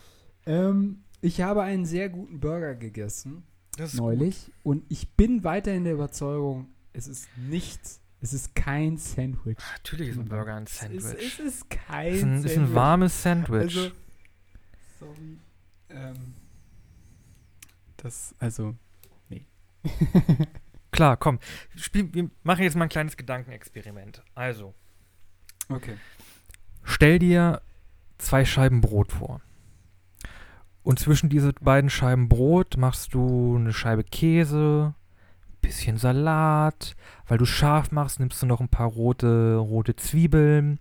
[0.45, 3.43] Ähm, ich habe einen sehr guten Burger gegessen
[3.77, 8.97] das ist neulich und ich bin weiterhin der Überzeugung, es ist nichts, es ist kein
[8.97, 9.55] Sandwich.
[9.55, 9.65] gut.
[9.73, 10.99] Natürlich ist ein Burger ein Sandwich.
[10.99, 12.51] Es ist, es ist kein ist, ein, Sandwich.
[12.51, 13.77] ist ein warmes Sandwich.
[13.77, 13.91] Also,
[14.99, 15.37] sorry.
[15.89, 16.33] Ähm,
[17.97, 18.75] das, also,
[19.29, 19.45] nee.
[20.91, 21.39] Klar, komm.
[21.75, 24.23] Spiel, wir machen jetzt mal ein kleines Gedankenexperiment.
[24.35, 24.73] Also,
[25.69, 25.97] okay.
[26.83, 27.61] stell dir
[28.17, 29.41] zwei Scheiben Brot vor.
[30.83, 34.95] Und zwischen diese beiden Scheiben Brot machst du eine Scheibe Käse,
[35.61, 36.95] bisschen Salat.
[37.27, 40.79] Weil du scharf machst, nimmst du noch ein paar rote, rote Zwiebeln.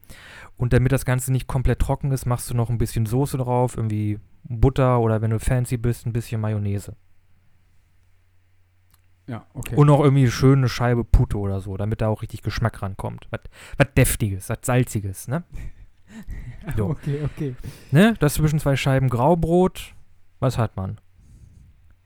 [0.56, 3.76] Und damit das Ganze nicht komplett trocken ist, machst du noch ein bisschen Soße drauf,
[3.76, 6.96] irgendwie Butter oder wenn du fancy bist, ein bisschen Mayonnaise.
[9.28, 9.76] Ja, okay.
[9.76, 13.28] Und noch irgendwie eine Scheibe Pute oder so, damit da auch richtig Geschmack rankommt.
[13.30, 13.40] Was,
[13.76, 15.44] was Deftiges, was Salziges, ne?
[16.76, 16.86] so.
[16.86, 17.54] Okay, okay.
[17.90, 18.14] ne?
[18.20, 19.94] Das zwischen zwei Scheiben Graubrot,
[20.40, 20.98] was hat man?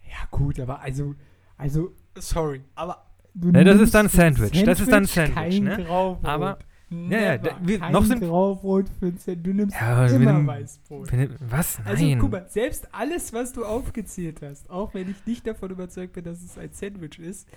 [0.02, 1.14] Ja, gut, aber also,
[1.56, 3.04] also, sorry, aber
[3.34, 5.84] du Ne, das ist dann für Sandwich, das ist dann Sandwich Sandwich, kein ne?
[5.84, 6.24] Graubrot.
[6.24, 6.58] Aber-
[6.94, 9.42] Never, ja, da- wir- kein noch sind- Graubrot für ein Sandwich.
[9.44, 11.10] Du nimmst Ja, immer nehmen- Weißbrot.
[11.10, 11.78] Wenn- Was?
[11.78, 11.86] Nein.
[11.88, 16.12] Also guck mal, selbst alles, was du aufgezählt hast, auch wenn ich nicht davon überzeugt
[16.12, 17.48] bin, dass es ein Sandwich ist,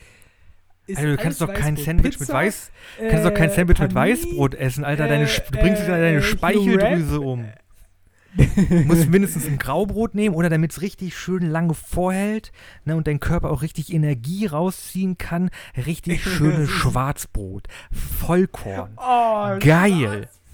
[0.87, 1.85] ist Alter, du kannst doch kein Weißbrot.
[1.85, 2.71] Sandwich mit Pizza, Weiß,
[3.09, 5.07] kannst doch kein äh, Sandwich mit Panini, Weißbrot essen, Alter.
[5.09, 7.45] Deine, äh, du bringst äh, deine äh, Speicheldrüse um.
[8.55, 12.51] Du musst mindestens ein Graubrot nehmen oder damit es richtig schön lange vorhält
[12.83, 15.49] ne, und dein Körper auch richtig Energie rausziehen kann,
[15.85, 17.67] richtig schönes Schwarzbrot.
[17.91, 18.97] Vollkorn.
[18.97, 19.99] Oh, Geil.
[19.99, 20.44] Schwarzbrot.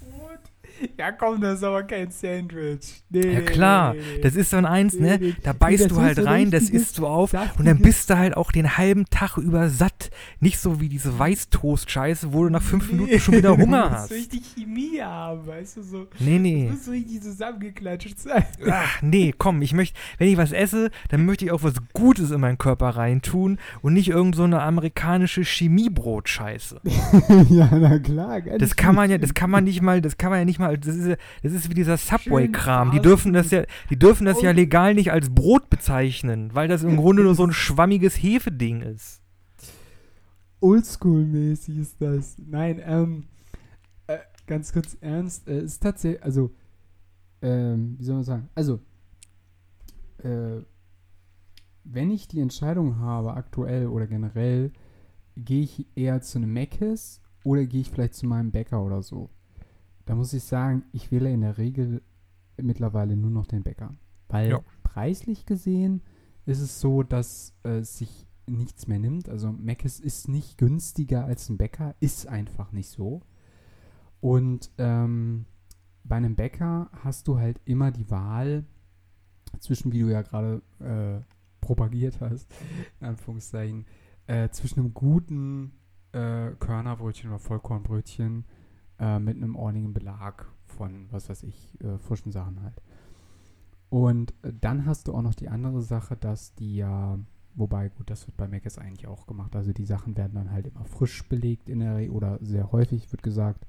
[0.98, 3.02] Ja, komm, das ist aber kein Sandwich.
[3.10, 5.34] Nee, Ja klar, nee, nee, das ist dann eins, ne?
[5.42, 8.36] Da beißt du halt so rein, das isst du auf und dann bist du halt
[8.36, 10.10] auch den halben Tag über satt.
[10.40, 14.10] Nicht so wie diese Weißtoast-Scheiße, wo du nach fünf Minuten schon wieder Hunger Du hast.
[14.10, 16.06] musst richtig Chemie haben, weißt du, so.
[16.18, 16.66] Nee, nee.
[16.66, 18.44] Du musst so richtig zusammengeklatscht sein.
[18.70, 22.30] Ach, nee, komm, ich möchte, wenn ich was esse, dann möchte ich auch was Gutes
[22.30, 26.80] in meinen Körper reintun und nicht irgend so eine amerikanische Chemiebrot-Scheiße.
[27.50, 28.40] ja, na klar.
[28.40, 30.71] Das kann man ja, das kann man nicht mal, das kann man ja nicht mal,
[30.76, 32.90] das ist, das ist wie dieser Subway-Kram.
[32.90, 36.82] Die dürfen das ja, die dürfen das ja legal nicht als Brot bezeichnen, weil das
[36.82, 39.20] im Grunde nur so ein schwammiges Hefeding ist.
[40.60, 42.36] Oldschool-mäßig ist das.
[42.38, 43.24] Nein, ähm,
[44.06, 46.54] äh, ganz kurz ernst, äh, ist tatsächlich, also,
[47.40, 48.78] ähm, wie soll man sagen, also,
[50.18, 50.62] äh,
[51.84, 54.72] wenn ich die Entscheidung habe, aktuell oder generell,
[55.36, 59.30] gehe ich eher zu einem Mc's oder gehe ich vielleicht zu meinem Bäcker oder so.
[60.04, 62.02] Da muss ich sagen, ich wähle in der Regel
[62.56, 63.94] mittlerweile nur noch den Bäcker.
[64.28, 64.60] Weil Ja.
[64.82, 66.02] preislich gesehen
[66.46, 69.28] ist es so, dass äh, sich nichts mehr nimmt.
[69.28, 73.22] Also Mc's ist nicht günstiger als ein Bäcker, ist einfach nicht so.
[74.20, 75.46] Und ähm,
[76.04, 78.64] bei einem Bäcker hast du halt immer die Wahl
[79.60, 81.20] zwischen, wie du ja gerade äh,
[81.60, 82.52] propagiert hast,
[83.00, 83.86] in Anführungszeichen,
[84.26, 85.72] äh, zwischen einem guten
[86.12, 88.44] äh, Körnerbrötchen oder Vollkornbrötchen
[89.02, 92.80] äh, mit einem ordentlichen Belag von, was weiß ich, äh, frischen Sachen halt.
[93.90, 97.18] Und äh, dann hast du auch noch die andere Sache, dass die ja,
[97.54, 99.56] wobei, gut, das wird bei Mc's eigentlich auch gemacht.
[99.56, 103.10] Also die Sachen werden dann halt immer frisch belegt in der Re oder sehr häufig
[103.10, 103.66] wird gesagt,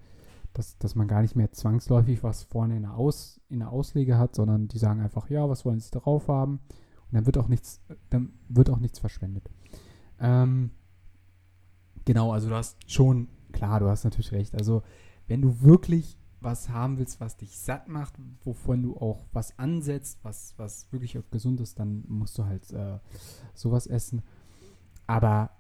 [0.54, 4.20] dass, dass man gar nicht mehr zwangsläufig was vorne in der, Aus, in der Auslege
[4.20, 6.60] hat, sondern die sagen einfach, ja, was wollen sie drauf haben?
[7.08, 7.82] Und dann wird auch nichts,
[8.12, 9.50] dann wird auch nichts verschwendet.
[10.20, 10.70] Ähm,
[12.06, 14.54] genau, also du hast schon, klar, du hast natürlich recht.
[14.54, 14.84] Also
[15.28, 20.20] wenn du wirklich was haben willst, was dich satt macht, wovon du auch was ansetzt,
[20.24, 23.00] was, was wirklich auch gesund ist, dann musst du halt äh,
[23.54, 24.22] sowas essen.
[25.08, 25.52] Aber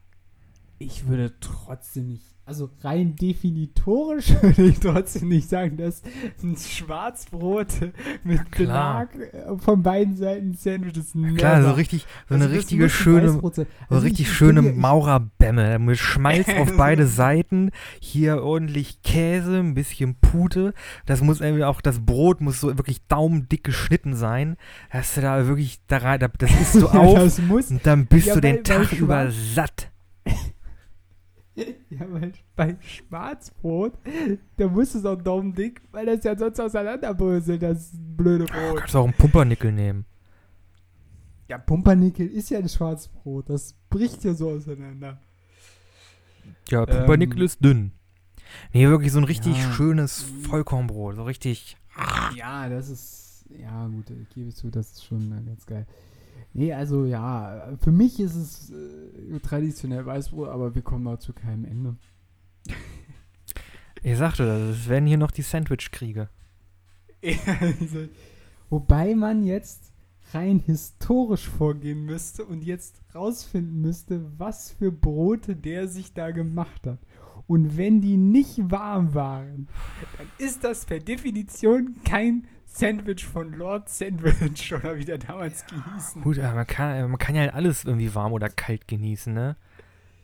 [0.80, 6.02] ich würde trotzdem nicht, also rein definitorisch würde ich trotzdem nicht sagen, dass
[6.44, 7.68] ein Schwarzbrot
[8.24, 8.52] mit.
[8.52, 11.78] Belag äh, von beiden Seiten Sandwich ist Klar, so never.
[11.78, 13.42] richtig, so Also eine richtige schöne, so
[13.90, 17.72] Also richtig ich- ich schöne Maurerbämme mit Schmalz auf beide Seiten,
[18.02, 20.74] hier ordentlich Käse, ein bisschen Pute.
[21.06, 24.58] Das muss irgendwie auch, das Brot muss so wirklich daumendick geschnitten sein.
[24.92, 26.00] Dass du da wirklich da
[26.40, 28.92] das isst du auf das muss und dann bist Ja, du den weil- weil Tag
[28.94, 29.90] über Schwarz- satt.
[31.90, 33.94] Ja, weil bei Schwarzbrot,
[34.58, 38.78] da muss es auch daumendick, weil das ja sonst auseinanderbröselt, das blöde Du Brot.
[38.80, 40.06] kannst auch einen Pumpernickel nehmen.
[41.48, 45.20] Ja, Pumpernickel ist ja ein Schwarzbrot, das bricht ja so auseinander.
[46.70, 47.92] Ja, Pumpernickel Ähm, ist dünn.
[48.72, 49.72] Nee, wirklich so ein richtig Ja.
[49.74, 51.16] schönes Vollkornbrot.
[51.16, 51.78] So richtig.
[52.36, 55.86] Ja, das ist, ja gut, ich gebe zu, das ist schon ganz geil.
[56.54, 61.34] Nee, also ja, für mich ist es äh, traditionell Weißbrot, aber wir kommen da zu
[61.34, 61.96] keinem Ende.
[64.06, 66.28] Ich sagte das, es werden hier noch die Sandwich-Kriege.
[67.22, 68.10] Ja, also,
[68.70, 69.94] wobei man jetzt
[70.34, 76.86] rein historisch vorgehen müsste und jetzt rausfinden müsste, was für Brote der sich da gemacht
[76.86, 77.00] hat.
[77.48, 79.68] Und wenn die nicht warm waren,
[80.18, 86.16] dann ist das per Definition kein Sandwich von Lord Sandwich oder wie der damals hieß.
[86.24, 89.56] Gut, aber man kann, man kann ja halt alles irgendwie warm oder kalt genießen, ne?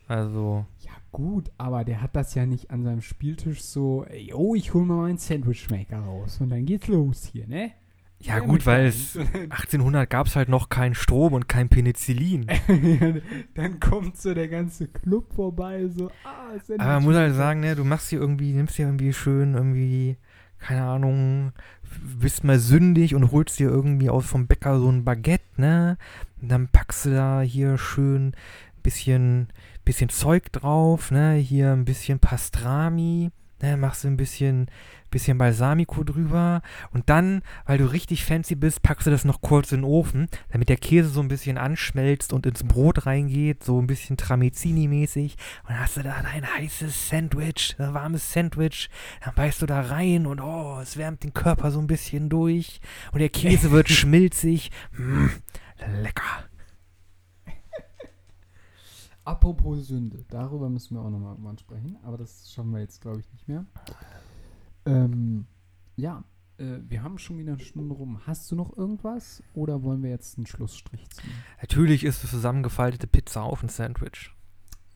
[0.07, 0.65] Also.
[0.79, 4.73] Ja gut, aber der hat das ja nicht an seinem Spieltisch so, ey, oh, ich
[4.73, 7.73] hol mal meinen Sandwichmaker raus und dann geht's los hier, ne?
[8.17, 12.47] Ja, Ja, gut, weil es 1800 gab es halt noch keinen Strom und kein Penicillin.
[13.53, 16.79] dann kommt so der ganze Club vorbei, so, ah, Sandwich.
[16.79, 20.17] Aber man muss halt sagen, ne, du machst hier irgendwie, nimmst hier irgendwie schön irgendwie,
[20.57, 21.53] keine Ahnung,
[22.19, 25.97] bist mal sündig und holst dir irgendwie aus vom Bäcker so ein Baguette, ne?
[26.41, 28.33] Und dann packst du da hier schön
[28.83, 29.47] bisschen,
[29.85, 31.33] bisschen Zeug drauf, ne?
[31.33, 33.31] Hier ein bisschen Pastrami,
[33.61, 33.77] ne?
[33.77, 34.67] Machst du ein bisschen,
[35.09, 39.71] bisschen Balsamico drüber und dann, weil du richtig fancy bist, packst du das noch kurz
[39.71, 43.79] in den Ofen, damit der Käse so ein bisschen anschmelzt und ins Brot reingeht, so
[43.79, 45.35] ein bisschen Tramezzini-mäßig.
[45.63, 48.89] Und dann hast du da dein heißes Sandwich, ein warmes Sandwich.
[49.23, 52.79] Dann beißt du da rein und oh, es wärmt den Körper so ein bisschen durch.
[53.11, 54.71] Und der Käse wird schmilzig.
[54.91, 55.27] Mm,
[56.01, 56.49] lecker.
[59.29, 63.19] Apropos Sünde, darüber müssen wir auch nochmal irgendwann sprechen, aber das schaffen wir jetzt, glaube
[63.19, 63.63] ich, nicht mehr.
[64.85, 65.45] Ähm,
[65.95, 66.23] ja,
[66.57, 68.21] äh, wir haben schon wieder eine Stunde rum.
[68.25, 71.31] Hast du noch irgendwas oder wollen wir jetzt einen Schlussstrich ziehen?
[71.61, 74.33] Natürlich ist es zusammengefaltete Pizza auf ein Sandwich.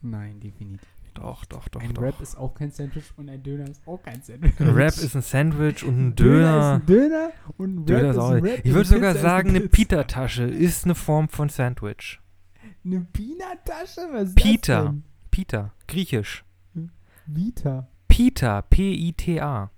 [0.02, 0.86] Nein, definitiv.
[1.14, 2.02] Doch, doch, doch, ein doch.
[2.02, 4.58] Wrap ist auch kein Sandwich und ein Döner ist auch kein Sandwich.
[4.58, 6.58] Ein Wrap ist ein Sandwich und ein Ein Döner.
[6.58, 8.64] ist ein Döner und ein Döner Wrap ist auch, ein Wrap.
[8.64, 9.60] ich würde sogar sagen, eine.
[9.60, 12.20] Pita-Tasche ist eine Form von Sandwich.
[12.84, 14.08] Eine Peanut-Tasche?
[14.12, 14.74] Was ist Pita.
[14.82, 15.04] das denn?
[15.30, 16.44] Pita, griechisch.
[17.26, 17.88] Vita.
[18.08, 19.70] Pita, P-I-T-A.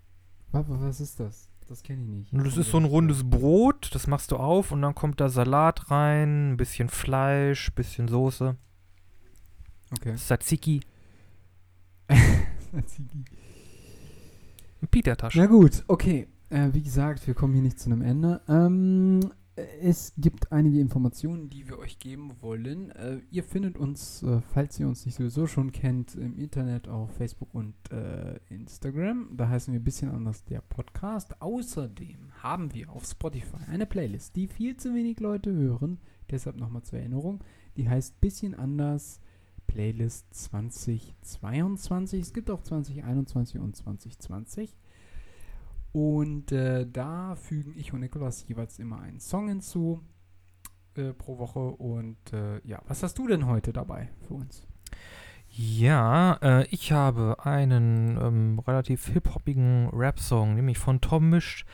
[0.53, 1.51] Was, was ist das?
[1.69, 2.47] Das kenne ich nicht.
[2.47, 5.91] Das ist so ein rundes Brot, das machst du auf und dann kommt da Salat
[5.91, 8.57] rein, ein bisschen Fleisch, bisschen Soße,
[9.93, 10.15] Okay.
[10.17, 10.81] Tzatziki,
[12.09, 12.85] eine
[14.91, 15.39] Pita-Tasche.
[15.39, 16.29] Na gut, okay.
[16.49, 18.41] Äh, wie gesagt, wir kommen hier nicht zu einem Ende.
[18.49, 19.21] Ähm,
[19.81, 22.91] es gibt einige Informationen, die wir euch geben wollen.
[22.91, 27.11] Äh, ihr findet uns, äh, falls ihr uns nicht sowieso schon kennt, im Internet auf
[27.13, 29.31] Facebook und äh, Instagram.
[29.35, 31.41] Da heißen wir ein bisschen anders der Podcast.
[31.41, 36.01] Außerdem haben wir auf Spotify eine Playlist, die viel zu wenig Leute hören.
[36.31, 37.43] Deshalb nochmal zur Erinnerung.
[37.77, 39.21] Die heißt bisschen anders
[39.67, 42.21] Playlist 2022.
[42.21, 44.77] Es gibt auch 2021 und 2020.
[45.97, 50.03] Und äh, da fügen ich und Nikolas jeweils immer einen Song hinzu
[50.95, 51.59] äh, pro Woche.
[51.59, 54.67] Und äh, ja, was hast du denn heute dabei für uns?
[55.49, 61.65] Ja, äh, ich habe einen ähm, relativ hip-hoppigen Rap-Song, nämlich von Tom Misch,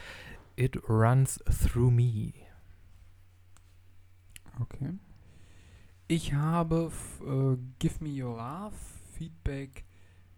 [0.54, 2.32] It Runs Through Me.
[4.60, 4.92] Okay.
[6.06, 6.92] Ich habe
[7.22, 8.76] äh, Give Me Your Love,
[9.14, 9.84] Feedback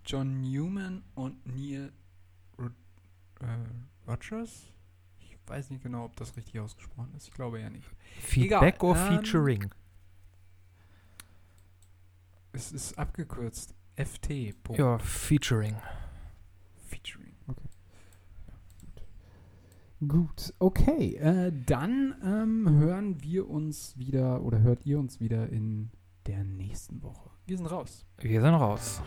[0.06, 1.92] John Newman und Neil
[3.44, 4.66] äh, Rogers.
[5.18, 7.28] Ich weiß nicht genau, ob das richtig ausgesprochen ist.
[7.28, 7.86] Ich glaube ja nicht.
[8.20, 9.74] Feedback Egal, or ähm, Featuring?
[12.52, 13.74] Es ist abgekürzt.
[13.96, 14.62] FT.
[14.62, 14.78] Punkt.
[14.78, 15.76] Ja, Featuring.
[16.88, 17.34] Featuring.
[17.46, 17.68] Okay.
[20.06, 21.16] Gut, okay.
[21.16, 25.90] Äh, dann ähm, hören wir uns wieder oder hört ihr uns wieder in
[26.26, 27.30] der nächsten Woche.
[27.46, 28.06] Wir sind raus.
[28.18, 29.02] Wir sind raus.